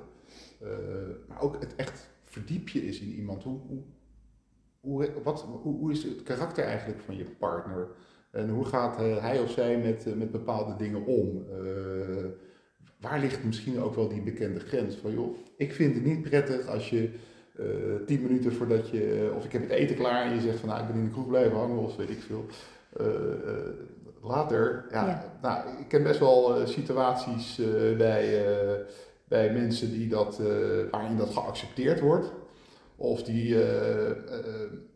[1.27, 3.43] Maar ook het echt verdiepje is in iemand.
[3.43, 3.83] Hoe, hoe
[4.85, 7.87] hoe, wat, hoe, hoe, is het karakter eigenlijk van je partner?
[8.31, 11.45] En hoe gaat eh, hij of zij met, eh, met bepaalde dingen om?
[12.99, 16.67] Waar ligt misschien ook wel die bekende grens van, joh, ik vind het niet prettig
[16.67, 17.09] als je
[18.05, 20.81] tien minuten voordat je, of ik heb het eten klaar en je zegt van, nou,
[20.81, 22.45] ik ben in de kroeg blijven hangen of weet ik veel.
[24.21, 27.61] later, ja, Nou, ik ken best wel situaties
[27.97, 28.45] bij,
[29.27, 30.39] bij mensen die dat,
[30.91, 32.31] waarin dat geaccepteerd wordt.
[32.97, 34.15] Of die, eh, eh,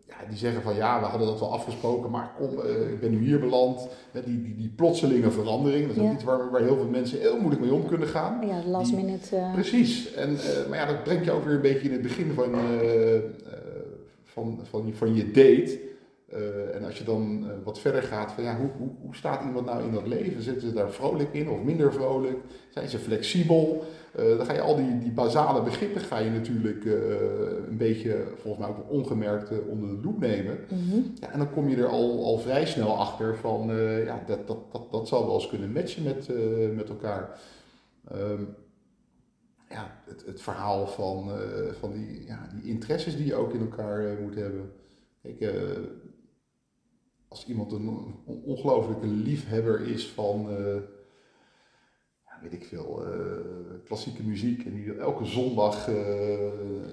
[0.08, 3.12] ja, die zeggen van ja, we hadden dat wel afgesproken, maar kom, eh, ik ben
[3.12, 3.88] nu hier beland.
[4.26, 7.62] Die, die, die plotselinge verandering, dat is iets waar, waar heel veel mensen heel moeilijk
[7.62, 8.48] mee om kunnen gaan.
[8.48, 9.50] Ja, last minute.
[9.54, 10.14] Precies.
[10.14, 10.38] En,
[10.70, 12.56] maar ja, dat brengt je ook weer een beetje in het begin van,
[14.24, 15.80] van, van, van je date.
[16.74, 19.84] en als je dan wat verder gaat van ja, hoe, hoe, hoe, staat iemand nou
[19.84, 20.44] in dat leven?
[20.44, 22.38] Zitten ze daar vrolijk in of minder vrolijk?
[22.70, 23.86] Zijn ze flexibel?
[24.16, 26.93] Uh, dan ga je al die, die basale begrippen ga je natuurlijk uh,
[27.68, 30.60] een beetje, volgens mij ook ongemerkt, uh, onder de loep nemen.
[30.70, 33.68] Mm ja, en dan kom je er al, al vrij snel achter van,
[34.05, 36.30] ja, dat, dat, dat, dat zal wel eens kunnen matchen met,
[36.76, 37.39] met elkaar.
[38.16, 38.55] Um,
[39.70, 41.32] ja, het, het verhaal van,
[41.80, 44.72] van die, ja, die interesses die je ook in elkaar moet hebben.
[45.22, 45.53] Kijk,
[47.28, 50.49] als iemand een ongelooflijke liefhebber is van
[52.42, 53.14] weet ik veel, uh,
[53.86, 54.66] klassieke muziek.
[54.66, 55.96] En die wil elke zondag uh,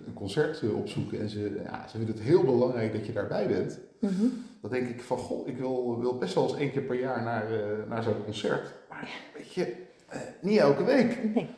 [0.06, 1.20] een concert uh, opzoeken.
[1.20, 3.78] En ze, ja, ze vinden het heel belangrijk dat je daarbij bent.
[4.00, 4.44] Mm -hmm.
[4.60, 7.22] Dan denk ik van, goh, ik wil, wil best wel eens één keer per jaar
[7.22, 7.44] naar,
[7.88, 8.74] naar zo'n concert.
[8.88, 9.74] Maar weet je,
[10.40, 11.18] niet elke week.
[11.34, 11.48] Nee.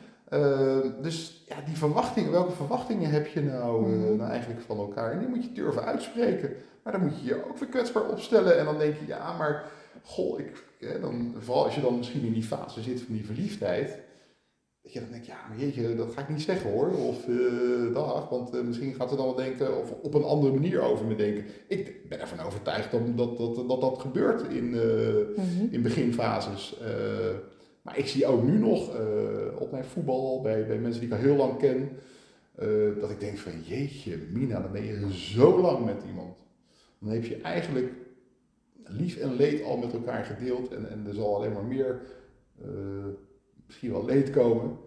[1.01, 4.17] dus ja, die verwachtingen, welke verwachtingen heb je nou, -hmm.
[4.17, 5.11] nou eigenlijk van elkaar?
[5.11, 6.53] En die moet je durven uitspreken.
[6.83, 8.57] Maar dan moet je je ook weer kwetsbaar opstellen.
[8.57, 9.63] En dan denk je, ja, maar
[10.03, 13.99] goh, ik, dan, vooral als je dan misschien in die fase zit van die verliefdheid,
[14.81, 16.91] dat je dan denkt, ja, maar jeetje, dat ga ik niet zeggen hoor.
[16.91, 20.53] Of uh, dag, want uh, misschien gaat ze dan wel denken, of op een andere
[20.53, 21.45] manier over me denken.
[21.67, 26.77] Ik ben ervan overtuigd dat dat, dat, dat, dat gebeurt in, uh, in beginfases.
[27.81, 28.89] maar ik zie ook nu nog
[29.59, 31.89] op mijn voetbal, bij, bij mensen die ik al heel lang ken,
[32.99, 36.37] dat ik denk van jeetje, Mina, dan ben je zo lang met iemand.
[36.99, 37.91] Dan heb je eigenlijk
[38.89, 42.01] lief en leed al met elkaar gedeeld en, en er zal alleen maar meer,
[42.61, 42.67] uh,
[43.65, 44.77] misschien wel leed komen.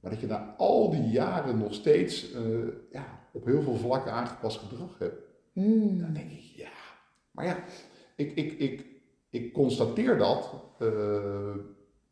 [0.00, 4.12] Maar dat je na al die jaren nog steeds uh, ja, op heel veel vlakken
[4.12, 5.20] aangepast gedrag hebt.
[5.52, 5.98] Mm.
[5.98, 6.68] Dan denk ik, ja.
[7.30, 7.64] Maar ja,
[8.16, 8.86] ik, ik, ik,
[9.30, 10.54] ik constateer dat.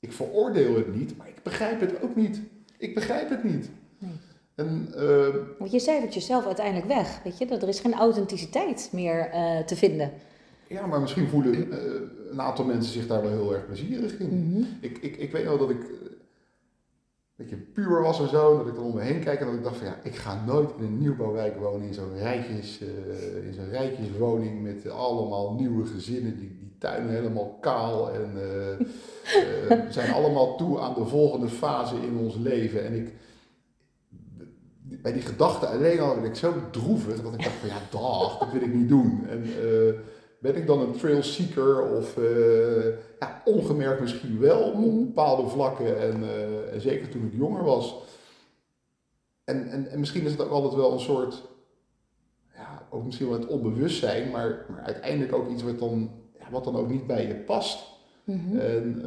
[0.01, 2.41] ik veroordeel het niet, maar ik begrijp het ook niet.
[2.79, 3.71] Ik begrijp het niet.
[3.99, 4.13] Nee.
[4.55, 7.47] En, uh, Want je cijfert jezelf uiteindelijk weg, weet je?
[7.47, 10.13] Dat er is geen authenticiteit meer uh, te vinden.
[10.75, 11.77] Ja, maar misschien voelen uh,
[12.31, 14.29] een aantal mensen zich daar wel heel erg plezierig in.
[14.29, 14.67] Mm -hmm.
[14.81, 16.17] ik, ik, ik weet wel dat ik een
[17.37, 19.63] beetje puur was en zo, dat ik dan om me heen kijk en dat ik
[19.63, 22.79] dacht van ja, ik ga nooit in een nieuwbouwwijk wonen, in zo'n rijtjes,
[23.45, 28.33] in zo'n rijtjeswoning met allemaal nieuwe gezinnen, die, die tuinen helemaal kaal en
[29.93, 32.85] zijn allemaal toe aan de volgende fase in ons leven.
[32.85, 33.13] En ik
[35.03, 38.39] bij die gedachte alleen al ben ik zo droevig dat ik dacht van ja, dag,
[38.39, 39.27] dat wil ik niet doen.
[39.29, 39.45] En
[40.45, 42.85] ben ik dan een trail seeker of uh,
[43.21, 45.05] ja, ongemerkt misschien wel op mhm.
[45.05, 48.03] bepaalde vlakken en, uh, en, zeker toen ik jonger was.
[49.45, 51.43] En, en, en misschien is het ook altijd wel een soort,
[52.55, 56.65] ja, ook misschien wel het onbewustzijn, maar, maar uiteindelijk ook iets wat dan, ja, wat
[56.65, 57.93] dan ook niet bij je past.
[58.25, 59.03] Mm En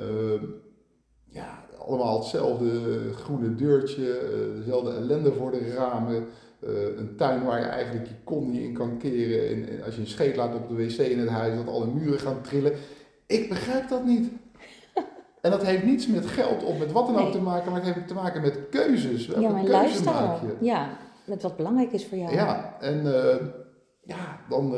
[1.30, 6.26] ja, allemaal hetzelfde groene deurtje, eh, dezelfde ellende voor de ramen.
[6.60, 9.68] Eh, een tuin waar je eigenlijk je kon niet in kan keren.
[9.68, 12.20] En, als je een scheet laat op de wc in het huis, dat alle muren
[12.20, 12.74] gaan trillen.
[13.26, 14.30] Ik begrijp dat niet.
[15.42, 17.94] En dat heeft niets met geld of met wat dan ook te maken, maar het
[17.94, 19.28] heeft te maken met keuzes.
[19.28, 20.42] Welke ja, maar.
[20.60, 22.34] Ja, met wat belangrijk is voor jou.
[22.34, 23.36] Ja, en uh,
[24.04, 24.76] ja, dan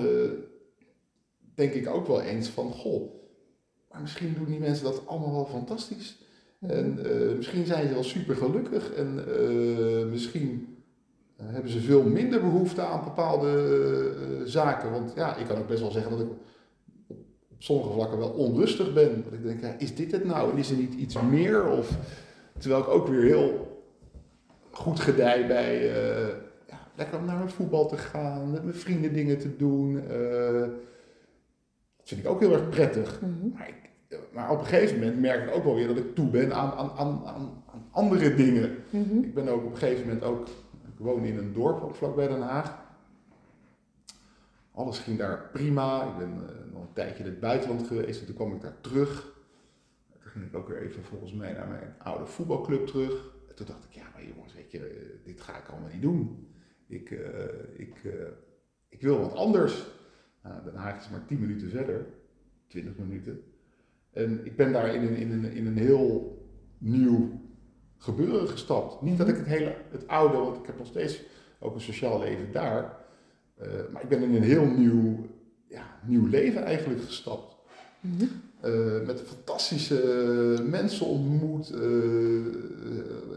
[1.56, 3.12] denk ik ook wel eens van, goh,
[3.92, 6.18] maar misschien doen die mensen dat allemaal wel fantastisch.
[6.60, 7.00] En
[7.36, 9.24] misschien zijn ze wel super gelukkig en
[10.10, 10.79] misschien eh,
[11.46, 14.92] hebben ze veel minder behoefte aan bepaalde zaken.
[14.92, 16.38] Want ja, ik kan ook best wel zeggen dat ik op,
[17.58, 19.24] sommige vlakken wel onrustig ben.
[19.24, 20.52] Dat ik denk, ja, is dit het nou?
[20.52, 21.68] En is er niet iets meer?
[21.68, 21.98] Of,
[22.58, 23.78] terwijl ik ook weer heel
[24.72, 25.86] goed gedij bij
[26.68, 29.94] ja, lekker om naar het voetbal te gaan, met mijn vrienden dingen te doen.
[31.98, 33.22] dat vind ik ook heel erg prettig.
[33.22, 33.90] Mm Maar ik,
[34.34, 36.72] maar op een gegeven moment merk ik ook wel weer dat ik toe ben aan,
[36.72, 38.76] aan, aan, aan andere dingen.
[38.90, 39.18] Mhm.
[39.18, 40.48] Ik ben ook op een gegeven moment ook,
[41.00, 42.88] ik woon in een dorp ook vlakbij Den Haag.
[44.72, 46.12] Alles ging daar prima.
[46.12, 48.82] Ik ben uh, nog een tijdje in het buitenland geweest en toen kwam ik daar
[48.82, 49.34] terug.
[50.10, 53.32] Toen ging ik ook weer even volgens mij naar mijn oude voetbalclub terug.
[53.48, 56.02] En toen dacht ik, ja maar jongens, weet je, eh, dit ga ik allemaal niet
[56.02, 56.48] doen.
[56.88, 57.20] Ik, uh,
[57.74, 58.04] ik,
[58.90, 59.88] ik wil wat anders.
[60.44, 62.06] Nou, Den Haag is maar 10 minuten verder,
[62.68, 63.44] 20 minuten.
[64.12, 66.38] En ik ben daar in een, in een, in een heel
[66.78, 67.49] nieuw
[68.00, 69.02] gebeuren gestapt.
[69.02, 71.22] Niet dat ik het hele, het oude, want ik heb nog steeds
[71.60, 72.98] ook een sociaal leven daar.
[73.62, 75.26] Uh, maar ik ben in een heel nieuw,
[75.68, 77.56] ja, nieuw leven eigenlijk gestapt.
[78.00, 78.30] Mm
[78.66, 81.80] uh, met fantastische mensen ontmoet, uh,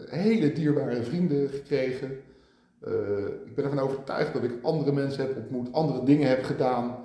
[0.07, 2.11] hele dierbare vrienden gekregen.
[3.47, 6.97] ik ben ervan overtuigd dat ik andere mensen heb ontmoet, andere dingen heb gedaan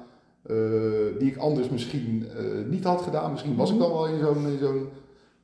[0.48, 3.32] eh, die ik anders misschien eh, niet had gedaan.
[3.32, 4.90] Misschien was ik dan wel in zo'n, zo'n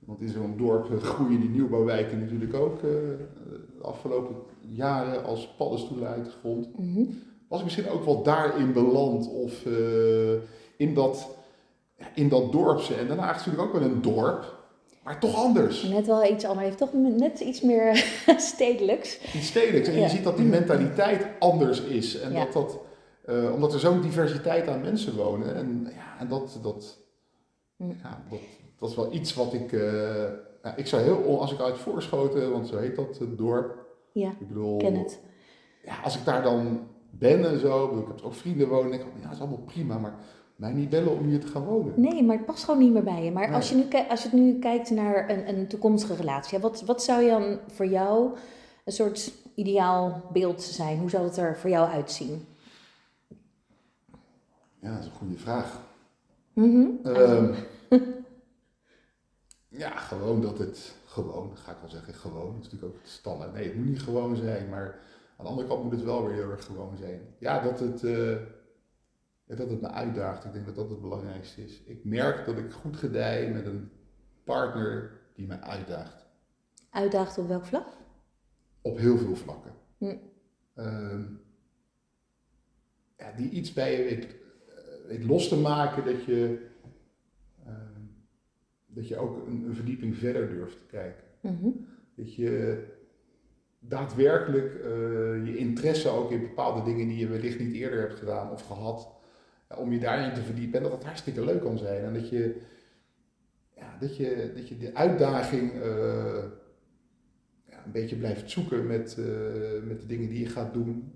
[0.05, 6.07] want in zo'n dorp groeien die nieuwbouwwijken natuurlijk ook uh, de afgelopen jaren als paddenstoelen
[6.07, 6.77] uit de grond.
[6.77, 7.03] Mhm.
[7.47, 9.65] Was ik misschien ook wel daarin beland of
[10.77, 11.29] in, dat,
[12.15, 12.95] in dat dorpse.
[12.95, 14.55] En daarna is natuurlijk ook wel een dorp,
[15.03, 15.83] maar toch anders.
[15.83, 18.05] Net wel iets anders, heeft toch net iets meer
[18.53, 19.19] stedelijks.
[19.35, 19.87] Iets stedelijks.
[19.87, 22.19] En je ziet dat die mentaliteit anders is.
[22.19, 22.79] En dat dat
[23.29, 25.55] uh, omdat er zo'n diversiteit aan mensen wonen.
[25.55, 26.97] En, ja, en dat, dat,
[27.77, 28.39] ja, dat,
[28.77, 29.71] dat is wel iets wat ik.
[29.71, 29.81] Uh,
[30.63, 33.85] ja, ik zou heel, als ik uit Voorschoten, want zo heet dat het dorp.
[34.11, 35.19] Ja, ik bedoel, ken het.
[35.85, 39.09] Ja, als ik daar dan ben en zo, ik heb ook vrienden wonen, denk ik,
[39.15, 40.15] ja, dat is allemaal prima, maar
[40.55, 41.93] mij niet bellen om hier te gaan wonen.
[41.95, 43.31] Nee, maar het past gewoon niet meer bij je.
[43.31, 47.03] Maar als, je nu, als je nu kijkt naar een, een toekomstige relatie, wat, wat
[47.03, 48.37] zou je dan voor jou
[48.85, 50.99] een soort ideaal beeld zijn?
[50.99, 52.45] Hoe zou het er voor jou uitzien?
[54.79, 55.81] Ja, dat is een goede vraag.
[56.53, 56.99] Mm
[59.77, 63.53] ja, gewoon dat het, gewoon, ga ik wel zeggen, gewoon, dat is natuurlijk ook standaard.
[63.53, 64.99] Nee, het moet niet gewoon zijn, maar
[65.37, 67.21] aan de andere kant moet het wel weer heel erg gewoon zijn.
[67.39, 68.37] Ja, dat het, uh,
[69.45, 70.45] dat het me uitdaagt.
[70.45, 71.83] Ik denk dat dat het belangrijkste is.
[71.83, 73.91] Ik merk dat ik goed gedij met een
[74.43, 76.25] partner die me uitdaagt.
[76.89, 77.87] Uitdaagt op welk vlak?
[78.81, 79.73] Op heel veel vlakken.
[79.97, 80.15] Hm.
[80.75, 81.19] Uh,
[83.17, 84.35] ja, die iets bij je weet
[85.07, 86.72] weet los te maken dat je, ehm,
[88.93, 91.23] dat je ook een, een, verdieping verder durft te kijken.
[91.39, 91.69] Mhm.
[92.15, 92.83] Dat je
[93.79, 94.85] daadwerkelijk uh,
[95.45, 99.07] je interesse ook in bepaalde dingen die je wellicht niet eerder hebt gedaan of gehad,
[99.77, 102.03] om je daarin te verdiepen en dat het hartstikke leuk kan zijn.
[102.03, 102.61] En dat je,
[103.75, 106.43] ja, dat je, dat je de uitdaging uh,
[107.69, 109.25] ja, een beetje blijft zoeken met, uh,
[109.83, 111.13] met de dingen die je gaat doen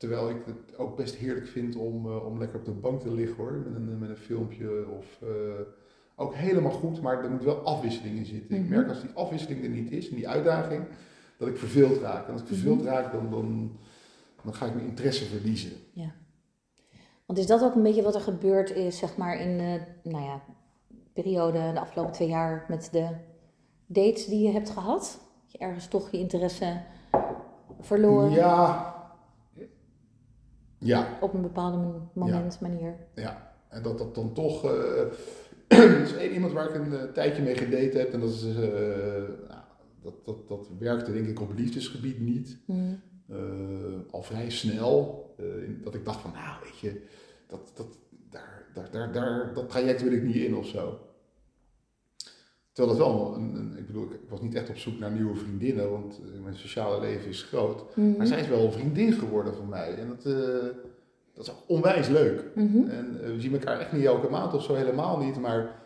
[0.00, 3.36] terwijl ik het ook best heerlijk vind om, om lekker op de bank te liggen
[3.36, 5.18] hoor, met een, met een filmpje of
[6.20, 8.56] ook helemaal goed, maar er moet wel afwisseling in zitten.
[8.56, 8.70] Ik mhm.
[8.70, 10.84] merk als die afwisseling er niet is, en die uitdaging,
[11.38, 12.26] dat ik verveeld raak.
[12.26, 12.86] En als ik verveeld mhm.
[12.86, 13.78] raak, dan, dan,
[14.42, 15.72] dan ga ik mijn interesse verliezen.
[15.92, 16.12] Ja.
[17.26, 20.24] Want is dat ook een beetje wat er gebeurd is, zeg maar, in de nou
[20.24, 20.42] ja,
[21.12, 23.08] periode, de afgelopen twee jaar met de
[23.86, 25.20] dates die je hebt gehad?
[25.42, 26.80] Dat je ergens toch je interesse
[27.80, 28.30] verloren?
[28.30, 28.99] Ja.
[30.80, 31.18] Ja.
[31.20, 32.94] Op een bepaalde moment, manier.
[33.14, 34.64] Ja, en dat dat dan toch...
[34.64, 34.70] Uh,
[35.68, 38.44] er is één iemand waar ik een uh, tijdje mee gedate heb en dat is...
[38.44, 38.54] Uh,
[39.48, 39.62] nou,
[40.02, 42.58] dat, dat, dat werkte denk ik op liefdesgebied niet.
[42.66, 43.00] Mm.
[44.10, 45.24] al vrij snel.
[45.84, 47.02] dat ik dacht van, nou weet je,
[47.46, 47.98] dat, dat,
[48.30, 50.98] daar, daar, daar, daar, dat traject wil ik niet in of zo.
[52.80, 55.34] Terwijl dat wel een, een, ik bedoel, ik was niet echt op zoek naar nieuwe
[55.34, 57.96] vriendinnen, want eh, mijn sociale leven is groot.
[57.96, 58.16] Mhm.
[58.16, 59.94] Maar zij is wel een vriendin geworden van mij.
[59.94, 60.64] En dat, uh,
[61.34, 62.44] dat is onwijs leuk.
[62.54, 62.88] Mhm.
[62.88, 65.40] En uh, we zien elkaar echt niet elke maand of zo, helemaal niet.
[65.40, 65.82] Maar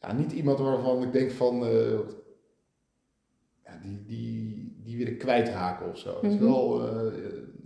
[0.00, 1.98] ja, niet iemand waarvan ik denk van, uh,
[3.64, 6.14] ja, die, die, die wil ik kwijtraken of zo.
[6.14, 6.44] Het is mhm.
[6.44, 6.88] wel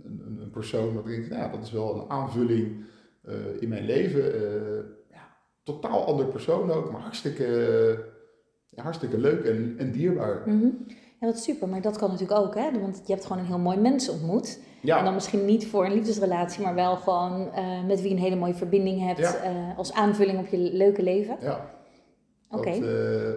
[0.03, 2.83] een, een, persoon dat ik denk, nou, dat is wel een aanvulling
[3.59, 4.23] in mijn leven.
[5.11, 8.13] ja, totaal ander persoon ook, maar hartstikke
[8.75, 10.41] hartstikke leuk en, en dierbaar.
[10.45, 10.85] Mm
[11.19, 11.67] Ja, dat is super.
[11.67, 12.79] Maar dat kan natuurlijk ook, hè?
[12.79, 14.59] Want je hebt gewoon een heel mooi mens ontmoet.
[14.81, 14.97] Ja.
[14.97, 18.35] En dan misschien niet voor een liefdesrelatie, maar wel gewoon uh, met wie een hele
[18.35, 19.51] mooie verbinding hebt ja.
[19.51, 21.37] uh, als aanvulling op je leuke leven.
[21.41, 21.73] Ja.
[22.49, 22.59] Oké.
[22.59, 22.79] Okay.
[22.79, 23.35] Uh, eh,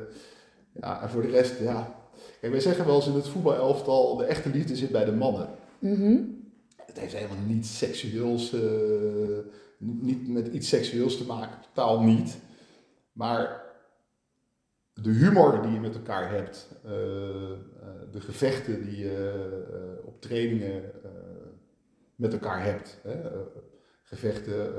[0.72, 1.94] ja, en voor de rest, ja.
[2.40, 5.48] Kijk, wij zeggen wel eens in het voetbalelftal, de echte liefde zit bij de mannen.
[5.78, 6.36] Mm
[6.76, 8.56] Het heeft helemaal niets seksueels,
[9.78, 12.36] niet met iets seksueels te maken, totaal niet.
[13.12, 13.67] Maar
[15.02, 16.90] de humor die je met elkaar hebt, uh,
[18.10, 20.82] de gevechten die je uh, op trainingen
[22.14, 23.00] met elkaar hebt.
[23.02, 23.16] Hè?
[24.02, 24.72] gevechten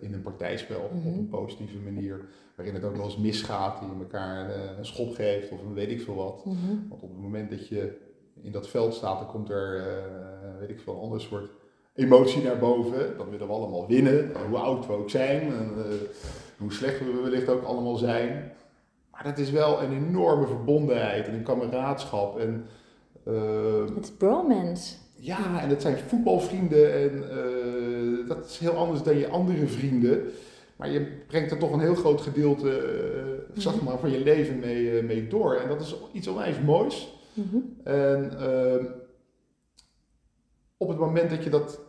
[0.00, 1.24] in een partijspel op een mhm.
[1.24, 2.24] positieve manier,
[2.56, 5.90] waarin het ook wel eens misgaat, die je elkaar een schop geeft of een weet
[5.90, 6.44] ik veel wat.
[6.44, 6.88] Mhm.
[6.88, 7.96] Want op het moment dat je
[8.42, 9.84] in dat veld staat, dan komt er,
[10.58, 11.50] weet ik veel, een ander soort
[11.94, 13.16] emotie naar boven.
[13.16, 15.68] Dan willen we allemaal winnen, hoe oud we ook zijn, en,
[16.58, 18.52] hoe slecht we wellicht ook allemaal zijn.
[19.16, 22.38] Maar dat is wel een enorme verbondenheid en een kameraadschap.
[22.38, 22.66] En,
[23.28, 24.94] uh, het is bromance.
[25.14, 30.22] Ja, en het zijn voetbalvrienden en uh, dat is heel anders dan je andere vrienden.
[30.76, 32.68] Maar je brengt er toch een heel groot gedeelte
[33.54, 35.54] uh, zeg maar, van je leven mee, mee door.
[35.54, 37.14] En dat is iets onwijs moois.
[37.32, 37.76] Mm -hmm.
[37.84, 38.84] En ehm,
[40.76, 41.80] op het moment dat je dat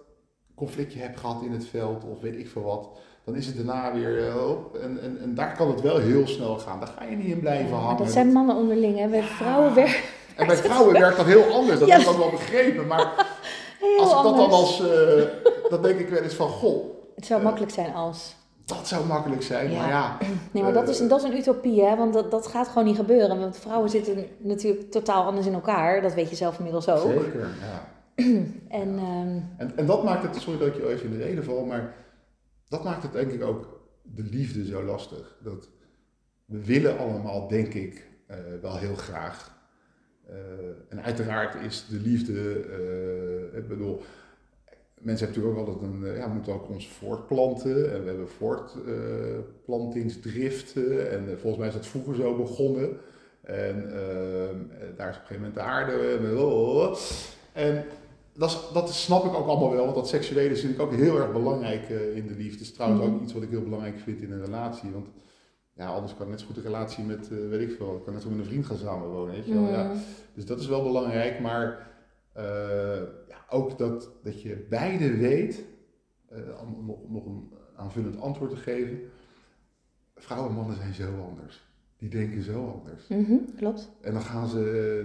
[0.56, 2.90] conflictje hebt gehad in het veld of weet ik veel wat,
[3.28, 4.76] dan is het daarna weer eh, op.
[4.76, 6.80] En, en, en daar kan het wel heel snel gaan.
[6.80, 7.88] Daar ga je niet in blijven hangen.
[7.88, 9.08] Maar dat zijn mannen onderling, hè?
[9.08, 10.04] Bij vrouwen werken.
[10.36, 12.88] En bij vrouwen werkt dat heel anders, dat heb ik dan wel begrepen.
[12.88, 13.02] Maar
[14.00, 14.88] als ik dat dan als, uh,
[15.70, 16.86] dan denk ik wel eens van, goh.
[17.16, 18.36] Het zou makkelijk zijn als.
[18.66, 20.18] Dat zou makkelijk zijn, maar ja.
[20.52, 21.96] Nee, maar dat, is, dat is een utopie, hè?
[21.96, 23.40] Want dat, dat gaat gewoon niet gebeuren.
[23.40, 26.02] Want vrouwen zitten natuurlijk totaal anders in elkaar.
[26.02, 27.12] Dat weet je zelf inmiddels ook.
[27.12, 27.88] Zeker, ja.
[28.82, 31.44] en, ehm, en, en dat maakt het, sorry dat ik je even in de reden
[31.44, 31.94] val, maar
[32.68, 35.38] dat maakt het denk ik ook de liefde zo lastig.
[35.44, 35.70] Dat
[36.46, 39.56] we willen allemaal, denk ik, uh, wel heel graag.
[40.30, 40.36] Uh,
[40.90, 44.02] en uiteraard is de liefde, uh, ik bedoel,
[45.00, 47.94] mensen hebben natuurlijk ook altijd een, ja, we moeten ook ons voortplanten.
[47.94, 51.12] En we hebben voortplantingsdriften.
[51.12, 52.98] en volgens mij is dat vroeger zo begonnen.
[53.42, 53.90] En
[54.96, 56.20] daar is op een gegeven moment de aarde.
[57.54, 57.86] En
[58.38, 61.32] dat, dat snap ik ook allemaal wel, want dat seksuele is natuurlijk ook heel erg
[61.32, 62.62] belangrijk uh, in de liefde.
[62.62, 63.24] is trouwens ook mhm.
[63.24, 64.92] iets wat ik heel belangrijk vind in een relatie.
[64.92, 65.08] Want
[65.74, 68.14] ja, anders kan net zo goed een relatie met, uh, weet ik veel, ik kan
[68.14, 69.34] net zo met een vriend gaan samenwonen.
[69.34, 69.70] Weet je wel?
[69.70, 69.84] Ja.
[69.84, 69.98] Mhm.
[70.34, 71.92] Dus dat is wel belangrijk, maar
[72.38, 72.44] uh,
[73.28, 75.64] ja, ook dat, dat je beide weet,
[76.62, 79.00] om nog, nog een aanvullend antwoord te geven.
[80.16, 81.67] Vrouwen en mannen zijn zo anders
[82.00, 83.08] die denken zo anders.
[83.08, 83.90] Mm klopt.
[84.02, 84.60] En dan gaan ze,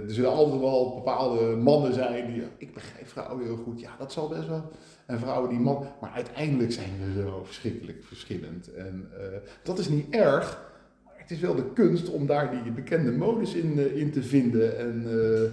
[0.07, 4.12] er zullen altijd wel bepaalde mannen zijn die, ik begrijp vrouwen heel goed, ja dat
[4.12, 4.70] zal best wel.
[5.07, 8.74] En vrouwen die man, maar uiteindelijk zijn we zo verschrikkelijk verschillend.
[8.74, 10.72] En uh, dat is niet erg,
[11.05, 14.22] maar het is wel de kunst om daar die bekende modus in, uh, in te
[14.22, 14.78] vinden.
[14.78, 15.51] En uh,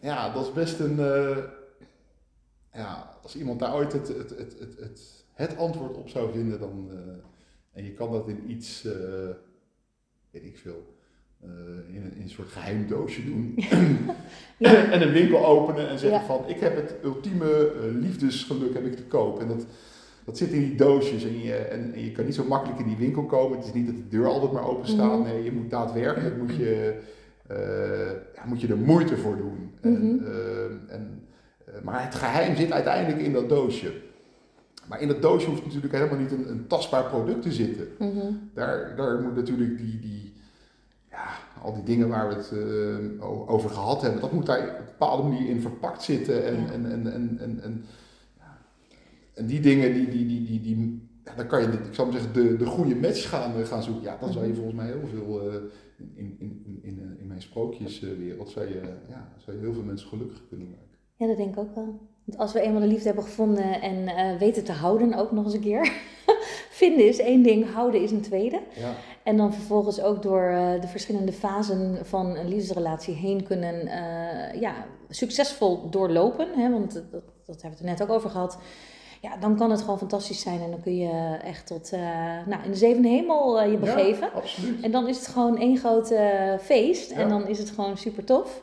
[0.00, 0.96] ja, dat is best een,
[2.72, 6.58] ja, als iemand daar ooit het, het, het, het, het, het antwoord op zou vinden,
[6.58, 6.90] dan,
[7.72, 8.86] en je kan dat in iets
[10.34, 10.94] weet ik veel,
[11.44, 11.50] uh,
[11.94, 13.54] in, een, in, een, soort geheim doosje doen.
[14.56, 14.74] ja.
[14.92, 18.96] en een winkel openen en zeggen van, ik heb het ultieme uh, liefdesgeluk heb ik
[18.96, 19.40] te koop.
[19.40, 19.66] En dat,
[20.24, 22.88] dat zit in die doosjes en je, en, en, je kan niet zo makkelijk in
[22.88, 23.58] die winkel komen.
[23.58, 25.18] Het is niet dat de deur altijd maar open staat.
[25.18, 25.28] Mhm.
[25.28, 27.00] Nee, je moet daadwerkelijk moet je,
[27.50, 27.56] uh,
[28.34, 29.70] ja, moet je er moeite voor doen.
[29.82, 30.26] Mm -hmm.
[30.26, 31.22] En, en
[31.82, 33.92] maar het geheim zit uiteindelijk in dat doosje.
[34.88, 37.88] Maar in dat doosje hoeft natuurlijk helemaal niet een, een tastbaar product te zitten.
[37.98, 38.32] Mhm.
[38.54, 40.32] daar, daar moet natuurlijk die, die,
[41.10, 41.26] ja,
[41.62, 44.84] al die dingen waar we het uh, over gehad hebben, dat moet daar op een
[44.84, 46.44] bepaalde manier in verpakt zitten.
[46.44, 47.84] En, en, en, en, en, en,
[48.38, 48.58] ja.
[49.34, 52.20] en, die dingen, die, die, die, die, die ja, dan kan je, ik zou maar
[52.20, 54.02] zeggen, de, de goede match gaan, eh, gaan zoeken.
[54.02, 54.60] Ja, dan zou je mhm.
[54.60, 55.54] volgens mij heel veel, uh,
[55.96, 60.08] in, in, in, in, in mijn sprookjeswereld, zou je, ja, zou je heel veel mensen
[60.08, 60.98] gelukkig kunnen maken.
[61.16, 62.00] Ja, dat denk ik ook wel.
[62.24, 65.44] Want als we eenmaal de liefde hebben gevonden en uh, weten te houden, ook nog
[65.44, 65.92] eens een keer.
[66.70, 68.60] Vinden is één ding, houden is een tweede.
[68.74, 68.92] Ja.
[69.22, 74.60] En dan vervolgens ook door uh, de verschillende fasen van een liefdesrelatie heen kunnen uh,
[74.60, 74.74] ja,
[75.08, 76.48] succesvol doorlopen.
[76.54, 76.70] Hè?
[76.70, 78.58] Want dat, dat hebben we het er net ook over gehad.
[79.20, 81.90] Ja, dan kan het gewoon fantastisch zijn en dan kun je echt tot
[82.46, 84.26] nou, in de zevende hemel je begeven.
[84.26, 84.82] Ja, absoluut.
[84.82, 86.14] En dan is het gewoon één groot
[86.60, 88.62] feest en dan is het gewoon super tof.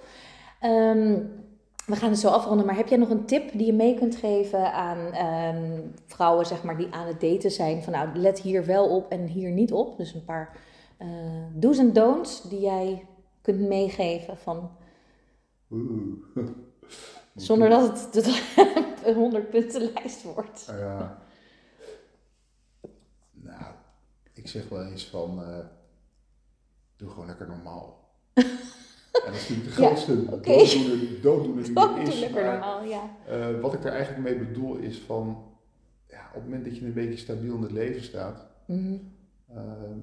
[0.62, 1.41] Um,
[1.86, 4.16] we gaan het zo afronden, maar heb jij nog een tip die je mee kunt
[4.16, 7.84] geven aan ehm, vrouwen zeg maar, die aan het daten zijn?
[7.84, 9.98] Van nou, let hier wel op en hier niet op.
[9.98, 10.58] Dus een paar
[11.02, 11.08] uh,
[11.54, 13.08] do's en don'ts die jij
[13.42, 14.72] kunt meegeven van...
[17.36, 18.28] Zonder dat het
[19.06, 20.66] een 100 punten lijst wordt.
[20.68, 21.22] Ja.
[23.32, 23.74] Nou,
[24.34, 25.40] ik zeg wel eens van...
[25.40, 25.66] Uh,
[26.96, 28.00] doe gewoon lekker normaal.
[29.12, 30.58] En dat is natuurlijk de grootste ja, okay.
[31.22, 32.30] dooddoener, dooddoener die er is.
[32.30, 33.18] Maar, ja.
[33.30, 35.44] Uh, wat ik er eigenlijk mee bedoel is van,
[36.08, 39.14] ja, op het moment dat je een beetje stabiel in het leven staat, mm -hmm.
[39.58, 39.98] uh,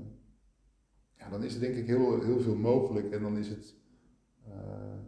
[1.19, 3.75] ja, dan is er denk ik heel, heel veel mogelijk en dan is het,
[4.49, 4.55] uh,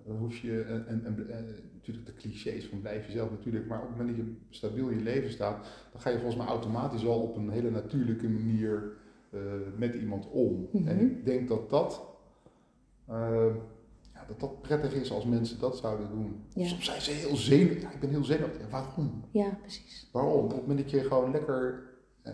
[0.07, 3.89] dan hoef je, en, en, en, natuurlijk de clichés van blijf jezelf natuurlijk, maar op
[3.89, 7.07] het moment dat je stabiel in je leven staat, dan ga je volgens mij automatisch
[7.07, 8.99] al op een hele natuurlijke manier
[9.77, 10.53] met iemand om.
[10.53, 10.89] Mm -hmm.
[10.89, 12.09] En ik denk dat dat
[14.31, 16.45] dat dat prettig is als mensen dat zouden doen.
[16.55, 16.67] Ja.
[16.67, 17.83] Soms zijn ze heel zenuwachtig.
[17.83, 18.71] Ja, ik ben heel zenuwachtig.
[18.71, 19.25] waarom?
[19.31, 20.09] Ja, precies.
[20.13, 20.45] Waarom?
[20.45, 21.83] Op het moment dat je gewoon lekker...
[22.23, 22.33] Eh,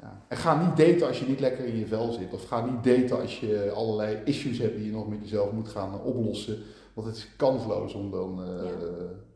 [0.00, 0.24] ja.
[0.28, 2.32] En ga niet daten als je niet lekker in je vel zit.
[2.32, 5.68] Of ga niet daten als je allerlei issues hebt die je nog met jezelf moet
[5.68, 6.58] gaan oplossen.
[6.92, 8.70] Want het is kansloos om dan, uh,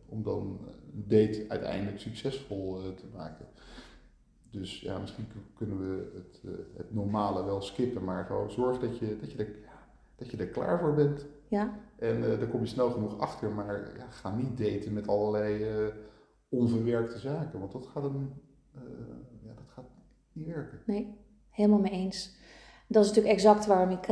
[0.09, 0.59] om dan
[0.95, 3.47] een date uiteindelijk succesvol te maken.
[4.51, 6.41] Dus ja, misschien kunnen we het,
[6.77, 9.49] het normale wel skippen, maar gewoon zorg dat je, dat je, er,
[10.17, 11.27] dat je er klaar voor bent.
[11.49, 11.79] Ja.
[11.99, 15.71] En uh, daar kom je snel genoeg achter, maar ja, ga niet daten met allerlei
[15.71, 15.87] uh,
[16.49, 18.33] onverwerkte zaken, want dat gaat, een,
[18.75, 18.83] uh,
[19.43, 19.85] ja, dat gaat
[20.33, 20.79] niet werken.
[20.87, 21.15] Nee,
[21.51, 22.35] helemaal mee eens.
[22.89, 24.07] Dat is natuurlijk exact waarom ik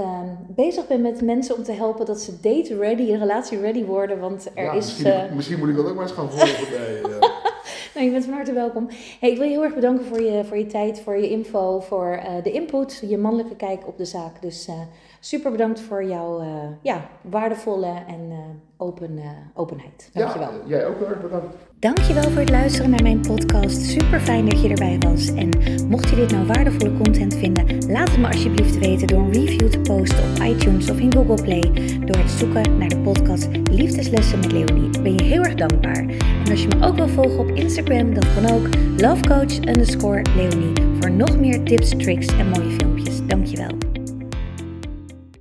[0.48, 4.50] bezig ben met mensen om te helpen dat ze date ready, relatie ready worden, want
[4.54, 4.74] er is...
[4.74, 7.00] Misschien, misschien, moet ik dat ook maar eens gaan volgen bij...
[7.94, 8.88] nou, je bent van harte welkom.
[9.20, 11.80] Hey, ik wil je heel erg bedanken voor je, voor je tijd, voor je info,
[11.80, 14.42] voor de input, je mannelijke kijk op de zaak.
[14.42, 14.68] Dus
[15.24, 16.46] super bedankt voor jouw uh,
[16.82, 18.36] ja, waardevolle en uh,
[18.76, 20.10] open, uh, openheid.
[20.12, 20.50] Dankjewel.
[20.50, 21.56] Ja, jij ook heel erg bedankt.
[21.78, 23.82] Dankjewel voor het luisteren naar mijn podcast.
[23.82, 25.34] Super fijn dat je erbij was.
[25.34, 25.48] En
[25.88, 29.68] mocht je dit nou waardevolle content vinden, laat het me alsjeblieft weten door een review
[29.68, 31.98] te posten op iTunes of in Google Play.
[31.98, 35.02] Door het zoeken naar de podcast Liefdeslessen met Leonie.
[35.02, 36.06] Ben je heel erg dankbaar.
[36.44, 40.72] En als je me ook wil volgen op Instagram, dan kan ook lovecoach underscore Leonie.
[41.00, 43.26] Voor nog meer tips, tricks en mooie filmpjes.
[43.26, 43.93] Dankjewel.